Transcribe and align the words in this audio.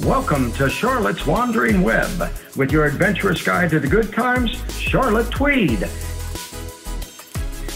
Welcome 0.00 0.52
to 0.52 0.70
Charlotte's 0.70 1.26
Wandering 1.26 1.82
Web 1.82 2.32
with 2.56 2.72
your 2.72 2.86
adventurous 2.86 3.42
guide 3.44 3.68
to 3.70 3.78
the 3.78 3.86
good 3.86 4.10
times, 4.10 4.52
Charlotte 4.72 5.30
Tweed. 5.30 5.86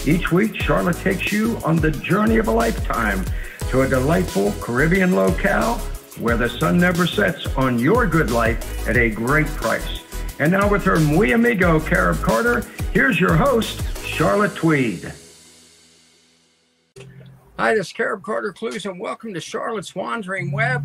Each 0.03 0.31
week, 0.31 0.55
Charlotte 0.55 0.97
takes 0.97 1.31
you 1.31 1.59
on 1.63 1.75
the 1.75 1.91
journey 1.91 2.37
of 2.37 2.47
a 2.47 2.51
lifetime 2.51 3.23
to 3.69 3.83
a 3.83 3.87
delightful 3.87 4.51
Caribbean 4.59 5.15
locale 5.15 5.75
where 6.19 6.37
the 6.37 6.49
sun 6.49 6.79
never 6.79 7.05
sets 7.05 7.45
on 7.55 7.77
your 7.77 8.07
good 8.07 8.31
life 8.31 8.87
at 8.89 8.97
a 8.97 9.11
great 9.11 9.47
price. 9.47 10.01
And 10.39 10.51
now, 10.51 10.67
with 10.67 10.83
her 10.85 10.99
muy 10.99 11.33
amigo, 11.33 11.79
Carib 11.79 12.19
Carter, 12.23 12.61
here's 12.93 13.19
your 13.19 13.35
host, 13.35 13.79
Charlotte 14.03 14.55
Tweed. 14.55 15.13
Hi, 17.59 17.75
this 17.75 17.87
is 17.87 17.93
Carib 17.93 18.23
Carter 18.23 18.53
Clues, 18.53 18.87
and 18.87 18.99
welcome 18.99 19.35
to 19.35 19.39
Charlotte's 19.39 19.93
Wandering 19.93 20.51
Web. 20.51 20.83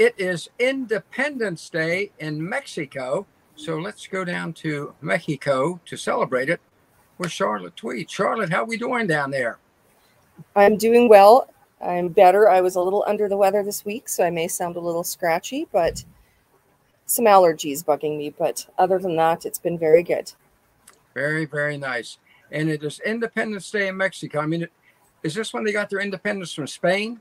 It 0.00 0.14
is 0.16 0.48
Independence 0.58 1.68
Day 1.68 2.10
in 2.20 2.42
Mexico. 2.48 3.26
So 3.54 3.76
let's 3.76 4.06
go 4.06 4.24
down 4.24 4.54
to 4.54 4.94
Mexico 5.02 5.78
to 5.84 5.94
celebrate 5.98 6.48
it 6.48 6.58
with 7.18 7.30
Charlotte 7.30 7.76
Tweed. 7.76 8.10
Charlotte, 8.10 8.48
how 8.48 8.62
are 8.62 8.64
we 8.64 8.78
doing 8.78 9.06
down 9.06 9.30
there? 9.30 9.58
I'm 10.56 10.78
doing 10.78 11.06
well. 11.06 11.52
I'm 11.82 12.08
better. 12.08 12.48
I 12.48 12.62
was 12.62 12.76
a 12.76 12.80
little 12.80 13.04
under 13.06 13.28
the 13.28 13.36
weather 13.36 13.62
this 13.62 13.84
week, 13.84 14.08
so 14.08 14.24
I 14.24 14.30
may 14.30 14.48
sound 14.48 14.76
a 14.76 14.80
little 14.80 15.04
scratchy, 15.04 15.68
but 15.70 16.02
some 17.04 17.26
allergies 17.26 17.84
bugging 17.84 18.16
me. 18.16 18.30
But 18.30 18.66
other 18.78 18.98
than 18.98 19.16
that, 19.16 19.44
it's 19.44 19.58
been 19.58 19.78
very 19.78 20.02
good. 20.02 20.32
Very, 21.12 21.44
very 21.44 21.76
nice. 21.76 22.16
And 22.50 22.70
it 22.70 22.82
is 22.82 23.00
Independence 23.04 23.70
Day 23.70 23.88
in 23.88 23.98
Mexico. 23.98 24.40
I 24.40 24.46
mean, 24.46 24.66
is 25.22 25.34
this 25.34 25.52
when 25.52 25.62
they 25.62 25.72
got 25.72 25.90
their 25.90 26.00
independence 26.00 26.54
from 26.54 26.68
Spain? 26.68 27.20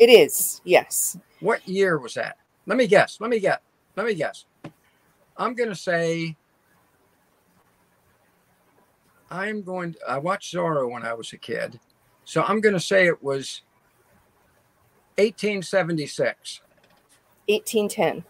It 0.00 0.08
is, 0.08 0.62
yes. 0.64 1.18
What 1.40 1.66
year 1.68 1.98
was 1.98 2.14
that? 2.14 2.38
Let 2.64 2.78
me 2.78 2.86
guess. 2.86 3.18
Let 3.20 3.28
me 3.28 3.38
get. 3.38 3.62
Let 3.96 4.06
me 4.06 4.14
guess. 4.14 4.46
I'm 5.36 5.54
going 5.54 5.68
to 5.68 5.76
say. 5.76 6.36
I'm 9.30 9.62
going. 9.62 9.92
To, 9.92 9.98
I 10.08 10.16
watched 10.16 10.54
Zorro 10.54 10.90
when 10.90 11.02
I 11.02 11.12
was 11.12 11.34
a 11.34 11.36
kid, 11.36 11.78
so 12.24 12.42
I'm 12.42 12.62
going 12.62 12.72
to 12.72 12.80
say 12.80 13.06
it 13.06 13.22
was 13.22 13.60
1876. 15.18 16.62
1810 17.48 18.24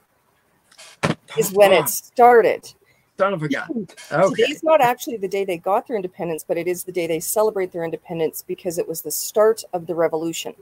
is 1.38 1.52
when 1.52 1.72
it 1.72 1.88
started. 1.88 2.72
Son 3.16 3.32
of 3.32 3.42
a 3.42 3.48
gun. 3.48 3.86
Okay. 4.12 4.42
Today's 4.42 4.64
not 4.64 4.80
actually 4.80 5.18
the 5.18 5.28
day 5.28 5.44
they 5.44 5.58
got 5.58 5.86
their 5.86 5.94
independence, 5.94 6.44
but 6.46 6.56
it 6.56 6.66
is 6.66 6.82
the 6.82 6.90
day 6.90 7.06
they 7.06 7.20
celebrate 7.20 7.70
their 7.70 7.84
independence 7.84 8.42
because 8.44 8.78
it 8.78 8.88
was 8.88 9.02
the 9.02 9.10
start 9.10 9.62
of 9.72 9.86
the 9.86 9.94
revolution. 9.94 10.54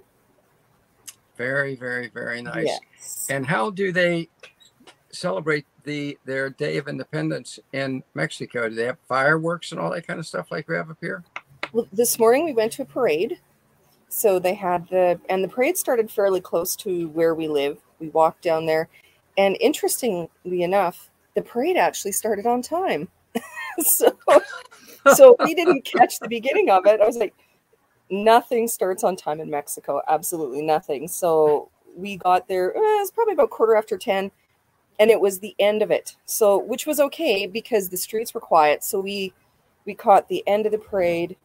Very, 1.39 1.77
very, 1.77 2.09
very 2.09 2.43
nice. 2.43 2.67
Yes. 2.67 3.27
And 3.31 3.47
how 3.47 3.71
do 3.71 3.93
they 3.93 4.29
celebrate 5.13 5.65
the 5.85 6.19
their 6.25 6.51
Day 6.51 6.77
of 6.79 6.89
Independence 6.89 7.61
in 7.73 8.03
Mexico? 8.15 8.69
Do 8.69 8.75
they 8.75 8.85
have 8.87 8.99
fireworks 9.07 9.71
and 9.71 9.81
all 9.81 9.91
that 9.93 10.07
kind 10.07 10.19
of 10.19 10.27
stuff 10.27 10.51
like 10.51 10.69
we 10.69 10.75
have 10.75 10.91
up 10.91 10.99
here? 11.01 11.23
Well, 11.73 11.87
this 11.93 12.19
morning 12.19 12.45
we 12.45 12.53
went 12.53 12.73
to 12.73 12.83
a 12.83 12.85
parade. 12.85 13.39
So 14.09 14.41
they 14.41 14.55
had 14.55 14.89
the 14.89 15.21
and 15.29 15.45
the 15.45 15.49
parade 15.49 15.79
started 15.79 16.11
fairly 16.11 16.41
close 16.41 16.75
to 16.77 17.09
where 17.11 17.35
we 17.35 17.47
live. 17.47 17.79
We 18.01 18.09
walked 18.09 18.43
down 18.43 18.67
there, 18.67 18.89
and 19.37 19.57
interestingly 19.61 20.63
enough, 20.63 21.09
the 21.35 21.43
parade 21.43 21.77
actually 21.77 22.13
started 22.13 22.47
on 22.47 22.63
time. 22.63 23.09
so 23.79 24.17
so 25.15 25.37
we 25.45 25.55
didn't 25.55 25.85
catch 25.85 26.19
the 26.19 26.29
beginning 26.29 26.69
of 26.69 26.85
it. 26.87 27.01
I 27.01 27.07
was 27.07 27.17
like, 27.17 27.35
nothing 28.11 28.69
starts 28.69 29.05
on 29.05 29.17
time 29.17 29.41
in 29.41 29.51
Mexico. 29.51 30.01
Absolutely 30.09 30.63
nothing. 30.63 31.09
So 31.09 31.71
we 31.97 32.17
got 32.17 32.49
there. 32.49 32.77
Eh, 32.77 32.81
it 32.81 33.01
was 33.01 33.11
probably 33.11 33.35
about 33.35 33.51
quarter 33.51 33.77
after 33.77 33.99
ten, 33.99 34.31
and 34.99 35.11
it 35.11 35.21
was 35.21 35.39
the 35.39 35.55
end 35.59 35.83
of 35.83 35.91
it. 35.91 36.17
So 36.27 36.59
which 36.59 36.87
was 36.87 37.01
okay 37.01 37.47
because 37.47 37.89
the 37.89 37.97
streets 37.97 38.35
were 38.35 38.41
quiet. 38.41 38.85
So 38.85 39.01
we 39.01 39.33
we 39.85 39.95
caught 39.95 40.29
the 40.29 40.47
end 40.47 40.67
of 40.67 40.73
the 40.73 40.79
parade. 40.79 41.37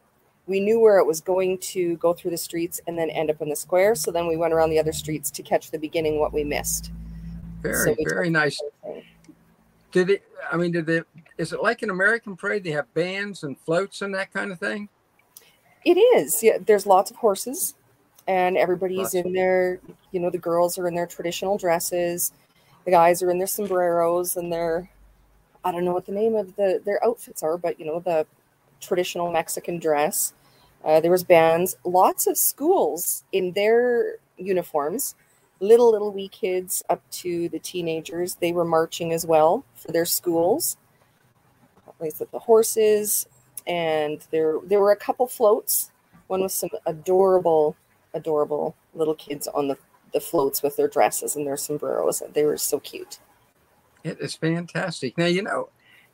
We 0.46 0.60
knew 0.60 0.78
where 0.78 0.98
it 0.98 1.06
was 1.06 1.22
going 1.22 1.56
to 1.58 1.96
go 1.96 2.12
through 2.12 2.32
the 2.32 2.36
streets 2.36 2.78
and 2.86 2.98
then 2.98 3.08
end 3.08 3.30
up 3.30 3.40
in 3.40 3.48
the 3.48 3.56
square. 3.56 3.94
So 3.94 4.10
then 4.10 4.26
we 4.26 4.36
went 4.36 4.52
around 4.52 4.68
the 4.70 4.78
other 4.78 4.92
streets 4.92 5.30
to 5.30 5.42
catch 5.42 5.70
the 5.70 5.78
beginning 5.78 6.20
what 6.20 6.34
we 6.34 6.44
missed. 6.44 6.90
Very, 7.62 7.94
so 7.94 8.04
very 8.06 8.28
nice. 8.28 8.60
Did 9.90 10.10
it? 10.10 10.22
I 10.52 10.56
mean, 10.56 10.72
did 10.72 10.88
it? 10.88 11.06
Is 11.38 11.52
it 11.52 11.62
like 11.62 11.82
an 11.82 11.90
American 11.90 12.36
parade? 12.36 12.62
They 12.62 12.72
have 12.72 12.92
bands 12.94 13.42
and 13.42 13.58
floats 13.58 14.02
and 14.02 14.14
that 14.14 14.32
kind 14.32 14.52
of 14.52 14.58
thing. 14.58 14.88
It 15.84 15.98
is. 15.98 16.42
Yeah, 16.42 16.58
there's 16.64 16.86
lots 16.86 17.10
of 17.10 17.16
horses, 17.16 17.74
and 18.26 18.56
everybody's 18.56 19.14
in 19.14 19.32
their. 19.32 19.80
You 20.12 20.20
know, 20.20 20.30
the 20.30 20.38
girls 20.38 20.78
are 20.78 20.88
in 20.88 20.94
their 20.94 21.06
traditional 21.06 21.58
dresses, 21.58 22.32
the 22.84 22.90
guys 22.90 23.22
are 23.22 23.30
in 23.30 23.38
their 23.38 23.46
sombreros 23.46 24.36
and 24.36 24.52
their. 24.52 24.88
I 25.64 25.72
don't 25.72 25.84
know 25.84 25.94
what 25.94 26.06
the 26.06 26.12
name 26.12 26.34
of 26.34 26.56
the 26.56 26.80
their 26.84 27.04
outfits 27.04 27.42
are, 27.42 27.56
but 27.56 27.78
you 27.80 27.86
know 27.86 28.00
the 28.00 28.26
traditional 28.80 29.32
Mexican 29.32 29.78
dress. 29.78 30.34
Uh, 30.84 31.00
there 31.00 31.10
was 31.10 31.24
bands, 31.24 31.76
lots 31.84 32.26
of 32.26 32.36
schools 32.36 33.24
in 33.32 33.52
their 33.52 34.16
uniforms, 34.36 35.14
little 35.60 35.90
little 35.90 36.12
wee 36.12 36.28
kids 36.28 36.82
up 36.90 37.02
to 37.10 37.48
the 37.48 37.58
teenagers. 37.58 38.34
They 38.34 38.52
were 38.52 38.66
marching 38.66 39.12
as 39.12 39.24
well 39.24 39.64
for 39.74 39.92
their 39.92 40.04
schools. 40.04 40.76
Like 42.00 42.14
the 42.18 42.38
horses, 42.38 43.26
and 43.66 44.26
there 44.30 44.58
there 44.64 44.80
were 44.80 44.92
a 44.92 44.96
couple 44.96 45.26
floats. 45.26 45.90
One 46.26 46.42
with 46.42 46.52
some 46.52 46.70
adorable, 46.86 47.76
adorable 48.14 48.74
little 48.94 49.14
kids 49.14 49.46
on 49.48 49.68
the 49.68 49.76
the 50.12 50.20
floats 50.20 50.62
with 50.62 50.76
their 50.76 50.88
dresses 50.88 51.36
and 51.36 51.46
their 51.46 51.56
sombreros. 51.56 52.22
They 52.32 52.44
were 52.44 52.56
so 52.56 52.78
cute. 52.78 53.18
It 54.04 54.20
is 54.20 54.34
fantastic. 54.34 55.18
Now 55.18 55.26
you 55.26 55.42
know, 55.42 55.70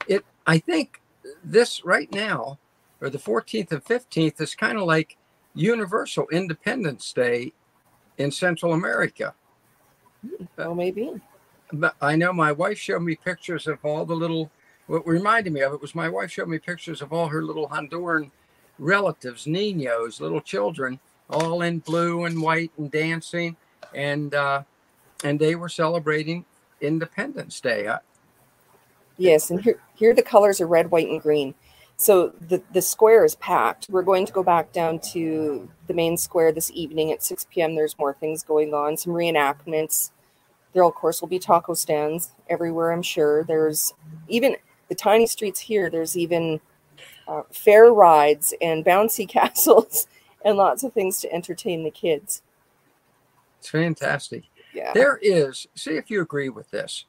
it. 0.06 0.25
I 0.47 0.59
think 0.59 1.00
this 1.44 1.84
right 1.84 2.11
now, 2.12 2.59
or 3.00 3.11
the 3.11 3.19
14th 3.19 3.72
and 3.72 3.84
15th, 3.84 4.41
is 4.41 4.55
kind 4.55 4.78
of 4.78 4.84
like 4.84 5.17
Universal 5.55 6.28
Independence 6.32 7.12
Day 7.12 7.53
in 8.19 8.31
Central 8.31 8.72
America. 8.72 9.34
Well, 10.56 10.75
maybe. 10.75 11.21
But 11.72 11.94
I 12.00 12.17
know 12.17 12.32
my 12.32 12.53
wife 12.53 12.78
showed 12.78 13.00
me 13.00 13.17
pictures 13.17 13.67
of 13.67 13.78
all 13.84 14.05
the 14.05 14.15
little 14.15 14.50
what 14.90 15.06
reminded 15.06 15.52
me 15.52 15.60
of 15.60 15.72
it 15.72 15.80
was 15.80 15.94
my 15.94 16.08
wife 16.08 16.32
showed 16.32 16.48
me 16.48 16.58
pictures 16.58 17.00
of 17.00 17.12
all 17.12 17.28
her 17.28 17.42
little 17.42 17.68
Honduran 17.68 18.30
relatives, 18.78 19.44
niños, 19.44 20.20
little 20.20 20.40
children, 20.40 20.98
all 21.28 21.62
in 21.62 21.78
blue 21.78 22.24
and 22.24 22.42
white 22.42 22.72
and 22.76 22.90
dancing, 22.90 23.56
and 23.94 24.34
uh, 24.34 24.62
and 25.22 25.38
they 25.38 25.54
were 25.54 25.68
celebrating 25.68 26.44
Independence 26.80 27.60
Day. 27.60 27.88
yes, 29.16 29.50
and 29.50 29.60
here 29.60 29.78
here 29.94 30.12
the 30.12 30.22
colors 30.22 30.60
are 30.60 30.66
red, 30.66 30.90
white, 30.90 31.08
and 31.08 31.22
green. 31.22 31.54
So 31.96 32.32
the 32.48 32.60
the 32.72 32.82
square 32.82 33.24
is 33.24 33.36
packed. 33.36 33.86
We're 33.90 34.02
going 34.02 34.26
to 34.26 34.32
go 34.32 34.42
back 34.42 34.72
down 34.72 34.98
to 35.12 35.68
the 35.86 35.94
main 35.94 36.16
square 36.16 36.50
this 36.50 36.72
evening 36.72 37.12
at 37.12 37.22
6 37.22 37.46
p.m. 37.52 37.76
There's 37.76 37.96
more 37.96 38.14
things 38.14 38.42
going 38.42 38.74
on, 38.74 38.96
some 38.96 39.12
reenactments. 39.12 40.10
There, 40.72 40.84
of 40.84 40.94
course, 40.94 41.20
will 41.20 41.28
be 41.28 41.38
taco 41.38 41.74
stands 41.74 42.30
everywhere. 42.48 42.90
I'm 42.90 43.02
sure. 43.02 43.44
There's 43.44 43.92
even 44.28 44.56
the 44.90 44.94
tiny 44.96 45.26
streets 45.26 45.60
here, 45.60 45.88
there's 45.88 46.18
even 46.18 46.60
uh, 47.26 47.42
fair 47.52 47.92
rides 47.92 48.52
and 48.60 48.84
bouncy 48.84 49.26
castles 49.38 50.06
and 50.44 50.58
lots 50.58 50.82
of 50.82 50.92
things 50.92 51.20
to 51.20 51.32
entertain 51.32 51.84
the 51.84 51.90
kids. 51.90 52.42
It's 53.60 53.70
fantastic. 53.70 54.44
Yeah. 54.74 54.92
There 54.92 55.18
is, 55.22 55.66
see 55.74 55.92
if 55.92 56.10
you 56.10 56.20
agree 56.20 56.48
with 56.48 56.70
this. 56.70 57.04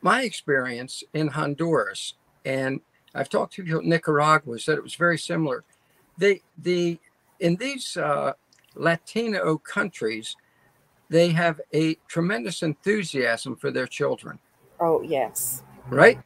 My 0.00 0.22
experience 0.22 1.04
in 1.12 1.28
Honduras, 1.28 2.14
and 2.44 2.80
I've 3.14 3.28
talked 3.28 3.52
to 3.54 3.64
people 3.64 3.80
in 3.80 3.88
Nicaragua, 3.88 4.58
said 4.58 4.78
it 4.78 4.82
was 4.82 4.94
very 4.94 5.18
similar. 5.18 5.64
They, 6.16 6.40
the, 6.56 6.98
in 7.40 7.56
these 7.56 7.96
uh, 7.96 8.32
Latino 8.74 9.58
countries, 9.58 10.36
they 11.10 11.30
have 11.30 11.60
a 11.74 11.96
tremendous 12.08 12.62
enthusiasm 12.62 13.56
for 13.56 13.70
their 13.70 13.86
children. 13.86 14.38
Oh, 14.78 15.02
yes 15.02 15.62
right? 15.90 16.18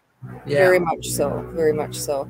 Yeah. 0.47 0.59
Very 0.59 0.79
much 0.79 1.09
so. 1.09 1.51
Very 1.55 1.73
much 1.73 1.97
so. 1.97 2.29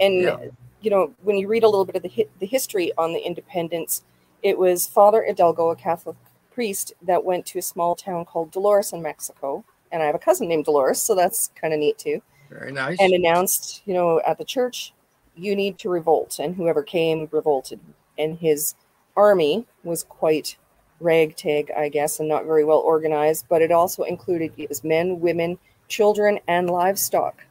And 0.00 0.22
yeah. 0.22 0.36
you 0.80 0.90
know, 0.90 1.12
when 1.22 1.36
you 1.36 1.48
read 1.48 1.64
a 1.64 1.68
little 1.68 1.84
bit 1.84 1.96
of 1.96 2.02
the 2.02 2.08
hi- 2.08 2.28
the 2.38 2.46
history 2.46 2.92
on 2.98 3.12
the 3.12 3.24
independence, 3.24 4.02
it 4.42 4.58
was 4.58 4.86
Father 4.86 5.24
Hidalgo, 5.24 5.70
a 5.70 5.76
Catholic 5.76 6.16
priest, 6.52 6.92
that 7.02 7.24
went 7.24 7.46
to 7.46 7.58
a 7.58 7.62
small 7.62 7.94
town 7.94 8.24
called 8.24 8.50
Dolores 8.50 8.92
in 8.92 9.02
Mexico. 9.02 9.64
And 9.90 10.02
I 10.02 10.06
have 10.06 10.14
a 10.14 10.18
cousin 10.18 10.48
named 10.48 10.66
Dolores, 10.66 11.00
so 11.00 11.14
that's 11.14 11.50
kind 11.60 11.72
of 11.72 11.80
neat 11.80 11.98
too. 11.98 12.20
Very 12.50 12.72
nice. 12.72 12.98
And 13.00 13.12
announced, 13.12 13.82
you 13.86 13.94
know, 13.94 14.20
at 14.26 14.38
the 14.38 14.44
church, 14.44 14.92
you 15.34 15.54
need 15.54 15.78
to 15.78 15.88
revolt. 15.88 16.38
And 16.38 16.54
whoever 16.54 16.82
came 16.82 17.28
revolted. 17.30 17.80
And 18.18 18.38
his 18.38 18.74
army 19.16 19.66
was 19.84 20.04
quite 20.04 20.56
ragtag, 21.00 21.70
I 21.76 21.88
guess, 21.88 22.18
and 22.20 22.28
not 22.28 22.44
very 22.44 22.64
well 22.64 22.78
organized, 22.78 23.46
but 23.48 23.62
it 23.62 23.70
also 23.70 24.02
included 24.02 24.52
it 24.56 24.68
was 24.68 24.82
men, 24.82 25.20
women, 25.20 25.58
children, 25.88 26.38
and 26.48 26.70
livestock. 26.70 27.44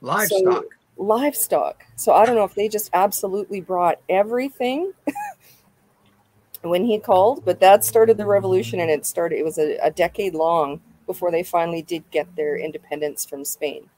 Livestock. 0.00 0.42
So, 0.42 0.64
livestock. 0.96 1.84
So 1.96 2.12
I 2.12 2.26
don't 2.26 2.36
know 2.36 2.44
if 2.44 2.54
they 2.54 2.68
just 2.68 2.90
absolutely 2.92 3.60
brought 3.60 3.98
everything 4.08 4.92
when 6.62 6.84
he 6.84 6.98
called, 6.98 7.44
but 7.44 7.60
that 7.60 7.84
started 7.84 8.16
the 8.16 8.26
revolution 8.26 8.80
and 8.80 8.90
it 8.90 9.06
started, 9.06 9.38
it 9.38 9.44
was 9.44 9.58
a, 9.58 9.76
a 9.78 9.90
decade 9.90 10.34
long 10.34 10.80
before 11.06 11.30
they 11.30 11.42
finally 11.42 11.82
did 11.82 12.08
get 12.10 12.34
their 12.36 12.56
independence 12.56 13.24
from 13.24 13.44
Spain. 13.44 13.88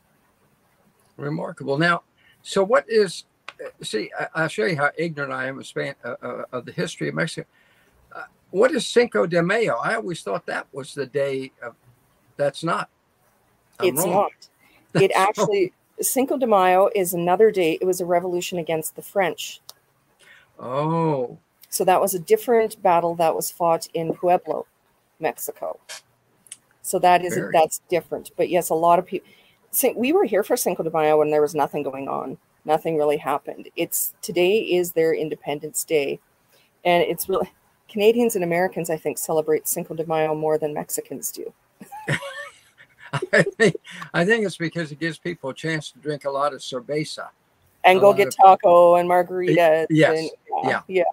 Remarkable. 1.16 1.78
Now, 1.78 2.02
so 2.42 2.62
what 2.62 2.84
is, 2.88 3.24
see, 3.82 4.10
I, 4.34 4.42
will 4.42 4.48
show 4.48 4.66
you 4.66 4.76
how 4.76 4.90
ignorant 4.96 5.32
I 5.32 5.46
am 5.46 5.58
of, 5.58 5.66
Spain, 5.66 5.94
uh, 6.04 6.14
uh, 6.22 6.44
of 6.52 6.64
the 6.64 6.72
history 6.72 7.08
of 7.08 7.14
Mexico. 7.14 7.48
Uh, 8.14 8.24
what 8.50 8.72
is 8.72 8.86
Cinco 8.86 9.26
de 9.26 9.42
Mayo? 9.42 9.76
I 9.76 9.94
always 9.94 10.22
thought 10.22 10.46
that 10.46 10.66
was 10.72 10.94
the 10.94 11.06
day 11.06 11.52
of, 11.62 11.74
that's 12.36 12.62
not. 12.62 12.90
I'm 13.80 13.88
it's 13.88 14.04
wrong. 14.04 14.30
not. 14.94 15.02
It 15.02 15.12
actually, 15.16 15.72
Cinco 16.00 16.36
de 16.36 16.46
Mayo 16.46 16.90
is 16.94 17.14
another 17.14 17.50
day. 17.50 17.78
It 17.80 17.84
was 17.84 18.00
a 18.00 18.06
revolution 18.06 18.58
against 18.58 18.96
the 18.96 19.02
French. 19.02 19.60
Oh. 20.58 21.38
So 21.70 21.84
that 21.84 22.00
was 22.00 22.14
a 22.14 22.19
different 22.19 22.82
battle 22.82 23.14
that 23.16 23.34
was 23.34 23.50
fought 23.50 23.86
in 23.94 24.14
Pueblo, 24.14 24.66
Mexico. 25.20 25.78
So 26.82 26.98
that 27.00 27.22
is 27.25 27.34
Very. 27.34 27.52
that's 27.52 27.80
different. 27.90 28.30
But 28.36 28.48
yes, 28.48 28.70
a 28.70 28.75
lot 28.75 28.98
of 28.98 29.06
people. 29.06 29.28
We 29.94 30.12
were 30.12 30.25
here 30.25 30.42
for 30.42 30.56
Cinco 30.56 30.82
de 30.82 30.90
Mayo 30.90 31.19
when 31.19 31.30
there 31.30 31.42
was 31.42 31.54
nothing 31.54 31.82
going 31.82 32.08
on. 32.08 32.38
Nothing 32.64 32.96
really 32.96 33.19
happened. 33.19 33.69
It's 33.76 34.14
today 34.22 34.58
is 34.58 34.92
their 34.92 35.14
Independence 35.14 35.84
Day, 35.84 36.19
and 36.84 37.02
it's 37.02 37.28
really 37.28 37.50
Canadians 37.88 38.34
and 38.34 38.42
Americans. 38.42 38.88
I 38.88 38.96
think 38.96 39.19
celebrate 39.19 39.69
Cinco 39.69 39.94
de 39.94 40.06
Mayo 40.06 40.34
more 40.34 40.56
than 40.56 40.72
Mexicans 40.72 41.30
do. 41.30 41.52
I 43.32 43.43
think 43.43 43.76
I 44.14 44.25
think 44.25 44.44
it's 44.44 44.56
because 44.56 44.93
it 44.93 44.99
gives 44.99 45.19
people 45.19 45.50
a 45.50 45.55
chance 45.55 45.90
to 45.93 45.99
drink 45.99 46.25
a 46.25 46.31
lot 46.31 46.52
of 46.52 46.60
cerveza 46.60 47.28
and 47.84 48.00
go 48.00 48.12
get 48.12 48.31
taco 48.31 48.96
and 48.96 49.08
margarita. 49.08 49.87
Yes. 49.90 50.19
And, 50.19 50.31
yeah. 50.64 50.81
yeah. 50.88 51.05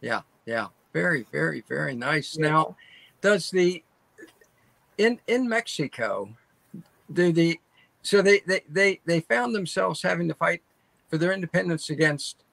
Yeah. 0.00 0.20
Yeah. 0.46 0.66
Very, 0.92 1.26
very, 1.32 1.64
very 1.68 1.94
nice. 1.94 2.36
Yeah. 2.36 2.48
Now, 2.48 2.76
does 3.20 3.50
the 3.50 3.82
in 4.98 5.18
in 5.26 5.48
Mexico 5.48 6.28
do 7.12 7.32
the 7.32 7.58
so 8.02 8.22
they, 8.22 8.40
they 8.40 8.62
they 8.68 9.00
they 9.04 9.20
found 9.20 9.54
themselves 9.54 10.02
having 10.02 10.28
to 10.28 10.34
fight 10.34 10.62
for 11.08 11.18
their 11.18 11.32
independence 11.32 11.90
against 11.90 12.44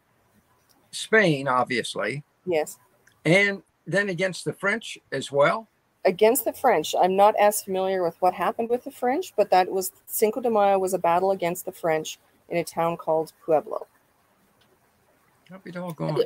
Spain, 0.92 1.48
obviously. 1.48 2.24
Yes. 2.46 2.78
And 3.26 3.62
then 3.86 4.10
against 4.10 4.46
the 4.46 4.54
French 4.54 4.98
as 5.12 5.32
well 5.32 5.68
against 6.06 6.46
the 6.46 6.54
French. 6.54 6.96
I'm 7.00 7.16
not 7.16 7.36
as 7.40 7.62
familiar 7.62 8.04
with 8.04 8.16
what 8.22 8.34
happened 8.34 8.70
with 8.70 8.84
the 8.84 8.92
French, 8.92 9.34
but 9.36 9.50
that 9.52 9.70
was 9.70 9.92
Cinco 10.08 10.42
de 10.42 10.50
Mayo 10.50 10.80
was 10.80 10.94
a 10.94 11.00
battle 11.00 11.32
against 11.32 11.66
the 11.66 11.72
French 11.72 12.20
in 12.50 12.58
a 12.58 12.64
town 12.64 12.98
called 12.98 13.34
Pueblo. 13.46 13.88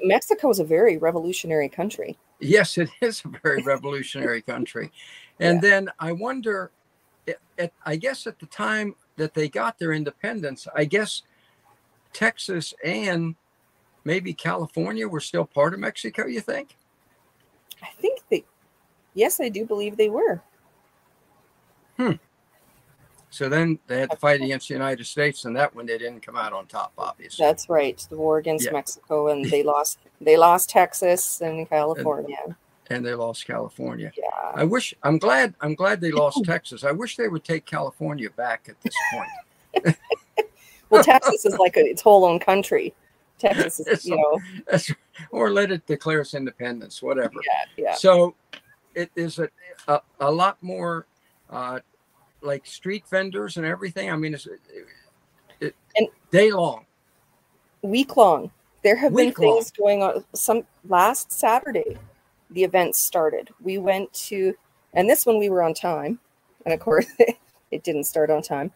Mexico 0.04 0.50
is 0.50 0.60
a 0.60 0.64
very 0.64 0.98
revolutionary 0.98 1.68
country. 1.68 2.18
Yes, 2.40 2.78
it 2.78 2.90
is 3.02 3.24
a 3.26 3.30
very 3.44 3.62
revolutionary 3.64 4.42
country. 4.42 4.92
And 5.42 5.62
yeah. 5.62 5.70
then 5.70 5.90
I 6.00 6.14
wonder, 6.14 6.72
at, 7.60 7.74
I 7.86 7.98
guess 7.98 8.26
at 8.26 8.40
the 8.40 8.46
time 8.46 8.96
that 9.18 9.34
they 9.34 9.50
got 9.50 9.78
their 9.78 9.92
independence, 9.92 10.66
I 10.74 10.86
guess 10.86 11.24
Texas 12.14 12.74
and 12.86 13.36
maybe 14.06 14.34
California 14.34 15.10
were 15.10 15.20
still 15.20 15.44
part 15.44 15.74
of 15.74 15.82
Mexico, 15.82 16.26
you 16.26 16.40
think? 16.40 16.78
I 17.84 17.90
think 18.00 18.15
Yes, 19.16 19.40
I 19.40 19.50
do 19.50 19.66
believe 19.66 19.98
they 19.98 20.10
were. 20.10 20.42
Hmm. 21.98 22.12
So 23.30 23.50
then 23.50 23.80
they 23.88 24.00
had 24.00 24.12
to 24.12 24.18
fight 24.18 24.42
against 24.42 24.68
the 24.68 24.76
United 24.76 25.06
States, 25.06 25.44
and 25.44 25.56
that 25.58 25.76
one 25.76 25.86
they 25.86 25.98
didn't 25.98 26.22
come 26.22 26.38
out 26.38 26.54
on 26.54 26.68
top, 26.68 26.94
obviously. 26.98 27.46
That's 27.46 27.68
right. 27.68 27.98
The 28.10 28.16
war 28.16 28.38
against 28.38 28.66
yeah. 28.66 28.72
Mexico, 28.72 29.28
and 29.30 29.44
they 29.50 29.64
lost. 29.74 30.00
They 30.22 30.38
lost 30.38 30.70
Texas 30.70 31.42
and 31.42 31.68
California. 31.68 32.38
And, 32.46 32.56
and, 32.90 33.06
they 33.06 33.14
lost 33.14 33.46
California. 33.46 34.12
Yeah. 34.18 34.52
I 34.54 34.64
wish. 34.64 34.94
I'm 35.04 35.18
glad. 35.18 35.54
I'm 35.60 35.76
glad 35.76 36.00
they 36.00 36.12
lost 36.12 36.42
Texas. 36.46 36.84
I 36.86 36.92
wish 36.92 37.18
they 37.18 37.28
would 37.28 37.44
take 37.44 37.66
California 37.66 38.30
back 38.30 38.68
at 38.70 38.80
this 38.82 38.96
point. 39.12 39.98
well, 40.90 41.04
Texas 41.04 41.46
is 41.46 41.58
like 41.58 41.76
a, 41.76 41.82
its 41.82 42.02
whole 42.02 42.24
own 42.24 42.40
country. 42.40 42.94
Texas 43.38 43.86
is, 43.86 44.06
you 44.06 44.16
know, 44.16 44.40
or 45.32 45.52
let 45.52 45.72
it 45.72 45.86
declare 45.86 46.22
its 46.22 46.34
independence, 46.34 47.02
whatever. 47.02 47.34
Yeah. 47.46 47.84
Yeah. 47.90 47.96
So 47.96 48.34
it 48.96 49.12
is 49.16 49.40
a, 49.40 49.50
a, 49.88 50.02
a 50.20 50.32
lot 50.32 50.58
more 50.62 51.06
uh, 51.50 51.80
like 52.42 52.66
street 52.66 53.04
vendors 53.10 53.58
and 53.58 53.66
everything. 53.66 54.10
I 54.10 54.16
mean, 54.16 54.34
it's 54.34 54.48
it, 54.48 54.60
it, 55.60 55.76
and 55.96 56.08
day 56.32 56.52
long, 56.52 56.86
week 57.82 58.18
long. 58.18 58.52
There 58.84 58.96
have 58.96 59.14
week 59.14 59.36
been 59.36 59.56
things 59.56 59.72
long. 59.80 59.86
going 59.86 60.04
on. 60.04 60.26
Some 60.34 60.64
last 60.88 61.32
Saturday, 61.32 61.98
the 62.52 62.64
events 62.64 63.00
started. 63.00 63.50
We 63.62 63.78
went 63.78 64.14
to, 64.14 64.56
and 64.94 65.10
this 65.10 65.26
one 65.26 65.38
we 65.40 65.50
were 65.50 65.62
on 65.64 65.74
time, 65.74 66.20
and 66.66 66.74
of 66.74 66.80
course, 66.80 67.08
it 67.72 67.84
didn't 67.84 68.06
start 68.06 68.30
on 68.30 68.42
time. 68.42 68.72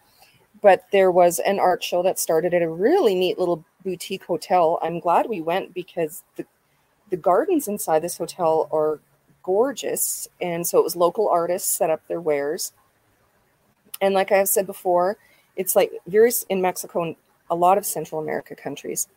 But 0.61 0.85
there 0.91 1.11
was 1.11 1.39
an 1.39 1.57
art 1.57 1.81
show 1.83 2.03
that 2.03 2.19
started 2.19 2.53
at 2.53 2.61
a 2.61 2.69
really 2.69 3.15
neat 3.15 3.39
little 3.39 3.63
boutique 3.83 4.25
hotel. 4.25 4.77
I'm 4.81 4.99
glad 4.99 5.29
we 5.29 5.41
went 5.41 5.73
because 5.73 6.23
the 6.35 6.45
the 7.09 7.17
gardens 7.17 7.67
inside 7.67 8.03
this 8.03 8.17
hotel 8.17 8.69
are 8.71 8.99
gorgeous. 9.43 10.27
And 10.41 10.65
so 10.65 10.79
it 10.79 10.83
was 10.83 10.95
local 10.95 11.29
artists 11.29 11.69
set 11.75 11.89
up 11.89 12.07
their 12.07 12.21
wares. 12.21 12.73
And 14.01 14.13
like 14.13 14.31
I've 14.31 14.49
said 14.49 14.65
before, 14.65 15.17
it's 15.55 15.75
like 15.75 15.91
various 16.07 16.43
in 16.49 16.61
Mexico 16.61 17.03
and 17.03 17.15
a 17.49 17.55
lot 17.55 17.77
of 17.77 17.85
Central 17.85 18.21
America 18.21 18.55
countries. 18.55 19.07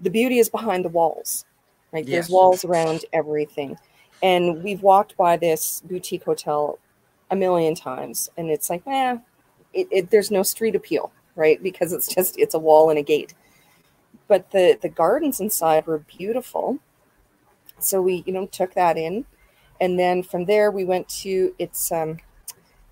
The 0.00 0.10
beauty 0.10 0.38
is 0.38 0.48
behind 0.48 0.84
the 0.84 0.88
walls. 0.88 1.44
Right? 1.92 2.06
Yes. 2.06 2.12
There's 2.12 2.30
walls 2.30 2.64
around 2.64 3.04
everything. 3.12 3.76
And 4.22 4.62
we've 4.62 4.82
walked 4.82 5.16
by 5.16 5.36
this 5.36 5.82
boutique 5.84 6.24
hotel 6.24 6.78
a 7.30 7.36
million 7.36 7.74
times. 7.74 8.30
And 8.36 8.50
it's 8.50 8.70
like, 8.70 8.82
eh, 8.86 9.18
it, 9.74 9.88
it, 9.90 10.10
there's 10.10 10.30
no 10.30 10.42
street 10.42 10.74
appeal, 10.74 11.12
right? 11.36 11.62
Because 11.62 11.92
it's 11.92 12.12
just 12.12 12.38
it's 12.38 12.54
a 12.54 12.58
wall 12.58 12.90
and 12.90 12.98
a 12.98 13.02
gate. 13.02 13.34
But 14.28 14.50
the 14.50 14.78
the 14.80 14.88
gardens 14.88 15.40
inside 15.40 15.86
were 15.86 15.98
beautiful. 15.98 16.78
So 17.84 18.02
we, 18.02 18.22
you 18.26 18.32
know, 18.32 18.46
took 18.46 18.74
that 18.74 18.96
in 18.96 19.24
and 19.82 19.98
then 19.98 20.22
from 20.22 20.44
there 20.44 20.70
we 20.70 20.84
went 20.84 21.08
to 21.08 21.52
it's 21.58 21.90
um, 21.90 22.18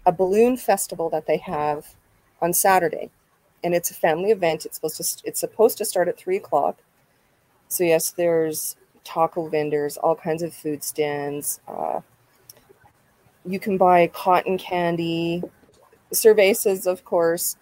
a 0.07 0.11
balloon 0.11 0.57
festival 0.57 1.09
that 1.11 1.25
they 1.25 1.37
have 1.37 1.87
on 2.43 2.53
Saturday, 2.53 3.11
and 3.63 3.77
it's 3.77 3.93
a 3.93 3.95
family 3.95 4.33
event. 4.33 4.67
It's 4.67 4.75
supposed 4.75 4.97
to 4.97 5.29
it's 5.29 5.39
supposed 5.39 5.79
to 5.79 5.85
start 5.85 6.09
at 6.09 6.19
three 6.19 6.37
o'clock. 6.37 6.79
So 7.69 7.85
yes, 7.85 8.11
there's 8.11 8.75
taco 9.05 9.47
vendors, 9.47 9.99
all 9.99 10.17
kinds 10.17 10.43
of 10.43 10.53
food 10.53 10.83
stands. 10.83 11.61
Uh, 11.69 12.01
you 13.47 13.61
can 13.61 13.79
buy 13.79 14.09
cotton 14.09 14.59
candy, 14.59 15.45
cervezas, 16.13 16.89
of 16.89 17.05
course, 17.05 17.57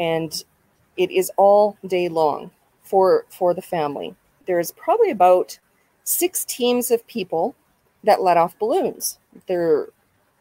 and 0.00 0.42
it 0.96 1.12
is 1.12 1.30
all 1.36 1.76
day 1.86 2.08
long 2.08 2.50
for 2.82 3.24
for 3.28 3.54
the 3.54 3.62
family. 3.62 4.16
There's 4.46 4.72
probably 4.72 5.12
about 5.12 5.60
six 6.08 6.44
teams 6.44 6.90
of 6.90 7.06
people 7.06 7.54
that 8.04 8.22
let 8.22 8.36
off 8.36 8.58
balloons. 8.58 9.18
They're 9.46 9.88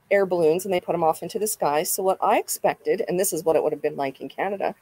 air 0.09 0.25
balloons 0.25 0.63
and 0.63 0.73
they 0.73 0.79
put 0.79 0.93
them 0.93 1.03
off 1.03 1.21
into 1.21 1.39
the 1.39 1.47
sky. 1.47 1.83
So, 1.83 2.03
what 2.03 2.17
I 2.21 2.37
expected, 2.37 3.03
and 3.07 3.19
this 3.19 3.33
is 3.33 3.43
what 3.43 3.55
it 3.55 3.63
would 3.63 3.73
have 3.73 3.81
been 3.81 3.97
like 3.97 4.21
in 4.21 4.29
Canada 4.29 4.75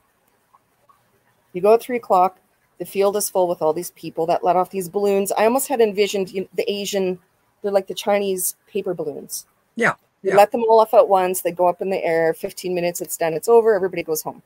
you 1.56 1.62
go 1.62 1.74
at 1.74 1.82
three 1.82 1.96
o'clock, 1.96 2.38
the 2.78 2.86
field 2.86 3.16
is 3.16 3.30
full 3.30 3.48
with 3.48 3.62
all 3.62 3.74
these 3.74 3.92
people 3.92 4.26
that 4.26 4.44
let 4.44 4.58
off 4.58 4.70
these 4.70 4.90
balloons. 4.90 5.32
I 5.32 5.46
almost 5.46 5.70
had 5.70 5.80
envisioned 5.80 6.30
you 6.32 6.42
know, 6.42 6.48
the 6.54 6.70
Asian, 6.70 7.18
they're 7.62 7.72
like 7.72 7.88
the 7.88 7.94
Chinese 7.94 8.58
paper 8.68 8.94
balloons. 8.94 9.48
Yeah. 9.76 9.94
You 10.22 10.32
yeah. 10.32 10.36
let 10.36 10.52
them 10.52 10.64
all 10.68 10.82
off 10.82 10.94
at 10.94 11.08
once, 11.08 11.42
they 11.42 11.54
go 11.54 11.68
up 11.68 11.82
in 11.82 11.90
the 11.90 12.04
air, 12.04 12.34
15 12.34 12.76
minutes, 12.76 13.00
it's 13.00 13.16
done, 13.16 13.34
it's 13.34 13.48
over, 13.48 13.74
everybody 13.74 14.04
goes 14.04 14.22
home. 14.22 14.42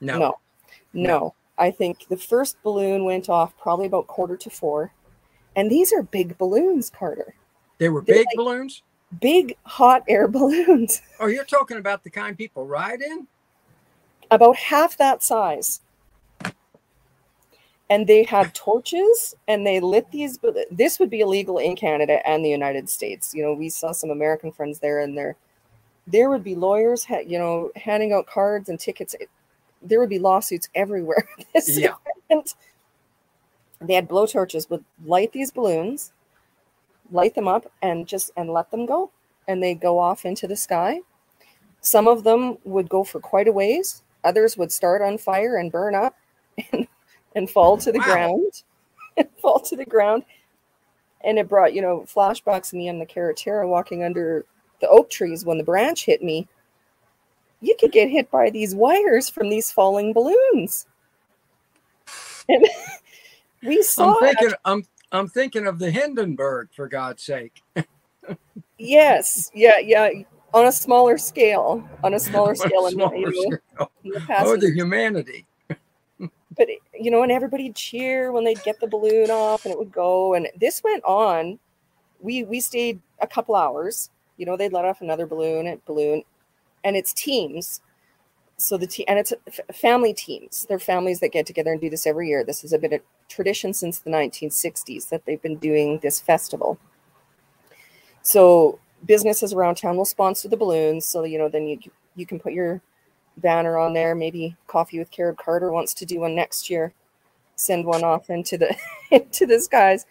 No. 0.00 0.18
No. 0.18 0.38
No. 0.92 1.34
I 1.58 1.72
think 1.72 2.06
the 2.08 2.16
first 2.16 2.62
balloon 2.62 3.04
went 3.04 3.28
off 3.28 3.58
probably 3.58 3.86
about 3.86 4.06
quarter 4.06 4.36
to 4.36 4.50
four. 4.50 4.92
And 5.58 5.68
these 5.68 5.92
are 5.92 6.04
big 6.04 6.38
balloons, 6.38 6.88
Carter. 6.88 7.34
They 7.78 7.88
were 7.88 8.00
They're 8.00 8.18
big 8.18 8.26
like 8.28 8.36
balloons? 8.36 8.82
Big 9.20 9.56
hot 9.64 10.04
air 10.06 10.28
balloons. 10.38 11.02
Oh, 11.18 11.26
you're 11.26 11.44
talking 11.44 11.78
about 11.78 12.04
the 12.04 12.10
kind 12.10 12.38
people 12.38 12.64
ride 12.64 13.02
in? 13.02 13.26
About 14.30 14.54
half 14.54 14.96
that 14.98 15.24
size. 15.24 15.80
And 17.90 18.06
they 18.06 18.22
had 18.22 18.54
torches 18.54 19.34
and 19.48 19.66
they 19.66 19.80
lit 19.80 20.08
these. 20.12 20.38
This 20.70 21.00
would 21.00 21.10
be 21.10 21.20
illegal 21.20 21.58
in 21.58 21.74
Canada 21.74 22.24
and 22.24 22.44
the 22.44 22.50
United 22.50 22.88
States. 22.88 23.34
You 23.34 23.42
know, 23.42 23.54
we 23.54 23.68
saw 23.68 23.90
some 23.90 24.10
American 24.10 24.52
friends 24.52 24.78
there 24.78 25.00
and 25.00 25.18
there. 25.18 25.34
There 26.06 26.30
would 26.30 26.44
be 26.44 26.54
lawyers, 26.54 27.04
you 27.26 27.36
know, 27.36 27.72
handing 27.74 28.12
out 28.12 28.28
cards 28.28 28.68
and 28.68 28.78
tickets. 28.78 29.16
There 29.82 29.98
would 29.98 30.08
be 30.08 30.20
lawsuits 30.20 30.68
everywhere. 30.76 31.28
this 31.52 31.76
yeah. 31.76 31.94
Event 32.30 32.54
they 33.80 33.94
had 33.94 34.08
blowtorches 34.08 34.68
would 34.70 34.84
light 35.04 35.32
these 35.32 35.50
balloons 35.50 36.12
light 37.10 37.34
them 37.34 37.48
up 37.48 37.70
and 37.82 38.06
just 38.06 38.30
and 38.36 38.50
let 38.50 38.70
them 38.70 38.86
go 38.86 39.10
and 39.46 39.62
they 39.62 39.74
go 39.74 39.98
off 39.98 40.24
into 40.24 40.46
the 40.46 40.56
sky 40.56 41.00
some 41.80 42.08
of 42.08 42.24
them 42.24 42.58
would 42.64 42.88
go 42.88 43.04
for 43.04 43.20
quite 43.20 43.48
a 43.48 43.52
ways 43.52 44.02
others 44.24 44.56
would 44.56 44.72
start 44.72 45.00
on 45.00 45.16
fire 45.16 45.56
and 45.56 45.72
burn 45.72 45.94
up 45.94 46.16
and, 46.72 46.86
and 47.34 47.50
fall 47.50 47.76
to 47.78 47.92
the 47.92 47.98
wow. 47.98 48.04
ground 48.04 48.62
and 49.16 49.28
fall 49.40 49.60
to 49.60 49.76
the 49.76 49.84
ground 49.84 50.24
and 51.22 51.38
it 51.38 51.48
brought, 51.48 51.74
you 51.74 51.82
know, 51.82 52.04
flashbacks 52.06 52.72
of 52.72 52.74
me 52.74 52.88
on 52.88 52.98
the 52.98 53.06
Carretera 53.06 53.68
walking 53.68 54.04
under 54.04 54.44
the 54.80 54.88
oak 54.88 55.10
trees 55.10 55.44
when 55.44 55.58
the 55.58 55.64
branch 55.64 56.04
hit 56.04 56.22
me. 56.22 56.46
You 57.60 57.74
could 57.78 57.90
get 57.90 58.08
hit 58.08 58.30
by 58.30 58.50
these 58.50 58.74
wires 58.74 59.28
from 59.28 59.48
these 59.48 59.70
falling 59.70 60.12
balloons. 60.12 60.86
And 62.50 62.66
we 63.62 63.82
saw 63.82 64.14
I'm 64.14 64.20
thinking 64.20 64.52
I'm 64.64 64.84
I'm 65.12 65.28
thinking 65.28 65.66
of 65.66 65.78
the 65.78 65.90
Hindenburg 65.90 66.68
for 66.74 66.88
God's 66.88 67.22
sake. 67.22 67.62
yes, 68.78 69.50
yeah, 69.54 69.78
yeah. 69.78 70.10
On 70.54 70.66
a 70.66 70.72
smaller 70.72 71.18
scale, 71.18 71.86
on 72.02 72.14
a 72.14 72.20
smaller 72.20 72.54
scale, 72.54 72.86
a 72.86 72.90
smaller 72.90 73.14
in, 73.14 73.32
scale. 73.32 73.90
in 74.04 74.12
the 74.12 74.36
Oh, 74.40 74.56
the 74.56 74.70
humanity. 74.70 75.46
but 75.68 76.68
you 76.98 77.10
know, 77.10 77.22
and 77.22 77.32
everybody'd 77.32 77.74
cheer 77.74 78.32
when 78.32 78.44
they'd 78.44 78.62
get 78.62 78.80
the 78.80 78.86
balloon 78.86 79.30
off, 79.30 79.64
and 79.64 79.72
it 79.72 79.78
would 79.78 79.92
go. 79.92 80.34
And 80.34 80.48
this 80.58 80.82
went 80.82 81.04
on. 81.04 81.58
We 82.20 82.44
we 82.44 82.60
stayed 82.60 83.00
a 83.20 83.26
couple 83.26 83.54
hours. 83.54 84.10
You 84.36 84.46
know, 84.46 84.56
they'd 84.56 84.72
let 84.72 84.84
off 84.84 85.00
another 85.00 85.26
balloon 85.26 85.66
and 85.66 85.84
balloon, 85.84 86.22
and 86.84 86.96
it's 86.96 87.12
teams. 87.12 87.80
So 88.60 88.76
the 88.76 88.88
team 88.88 89.04
and 89.06 89.20
it's 89.20 89.32
family 89.72 90.12
teams. 90.12 90.66
They're 90.68 90.80
families 90.80 91.20
that 91.20 91.30
get 91.30 91.46
together 91.46 91.70
and 91.70 91.80
do 91.80 91.88
this 91.88 92.06
every 92.06 92.28
year. 92.28 92.42
This 92.42 92.60
has 92.62 92.72
been 92.72 92.92
a 92.92 93.00
tradition 93.28 93.72
since 93.72 94.00
the 94.00 94.10
1960s 94.10 95.08
that 95.10 95.24
they've 95.24 95.40
been 95.40 95.58
doing 95.58 96.00
this 96.00 96.20
festival. 96.20 96.76
So 98.22 98.80
businesses 99.06 99.52
around 99.52 99.76
town 99.76 99.96
will 99.96 100.04
sponsor 100.04 100.48
the 100.48 100.56
balloons. 100.56 101.06
So 101.06 101.22
you 101.22 101.38
know, 101.38 101.48
then 101.48 101.68
you 101.68 101.78
you 102.16 102.26
can 102.26 102.40
put 102.40 102.52
your 102.52 102.82
banner 103.36 103.78
on 103.78 103.94
there. 103.94 104.16
Maybe 104.16 104.56
Coffee 104.66 104.98
with 104.98 105.12
Carib 105.12 105.38
Carter 105.38 105.70
wants 105.70 105.94
to 105.94 106.04
do 106.04 106.20
one 106.20 106.34
next 106.34 106.68
year. 106.68 106.92
Send 107.54 107.84
one 107.86 108.02
off 108.02 108.28
into 108.28 108.58
the 108.58 108.76
into 109.12 109.46
the 109.46 109.60
skies. 109.60 110.04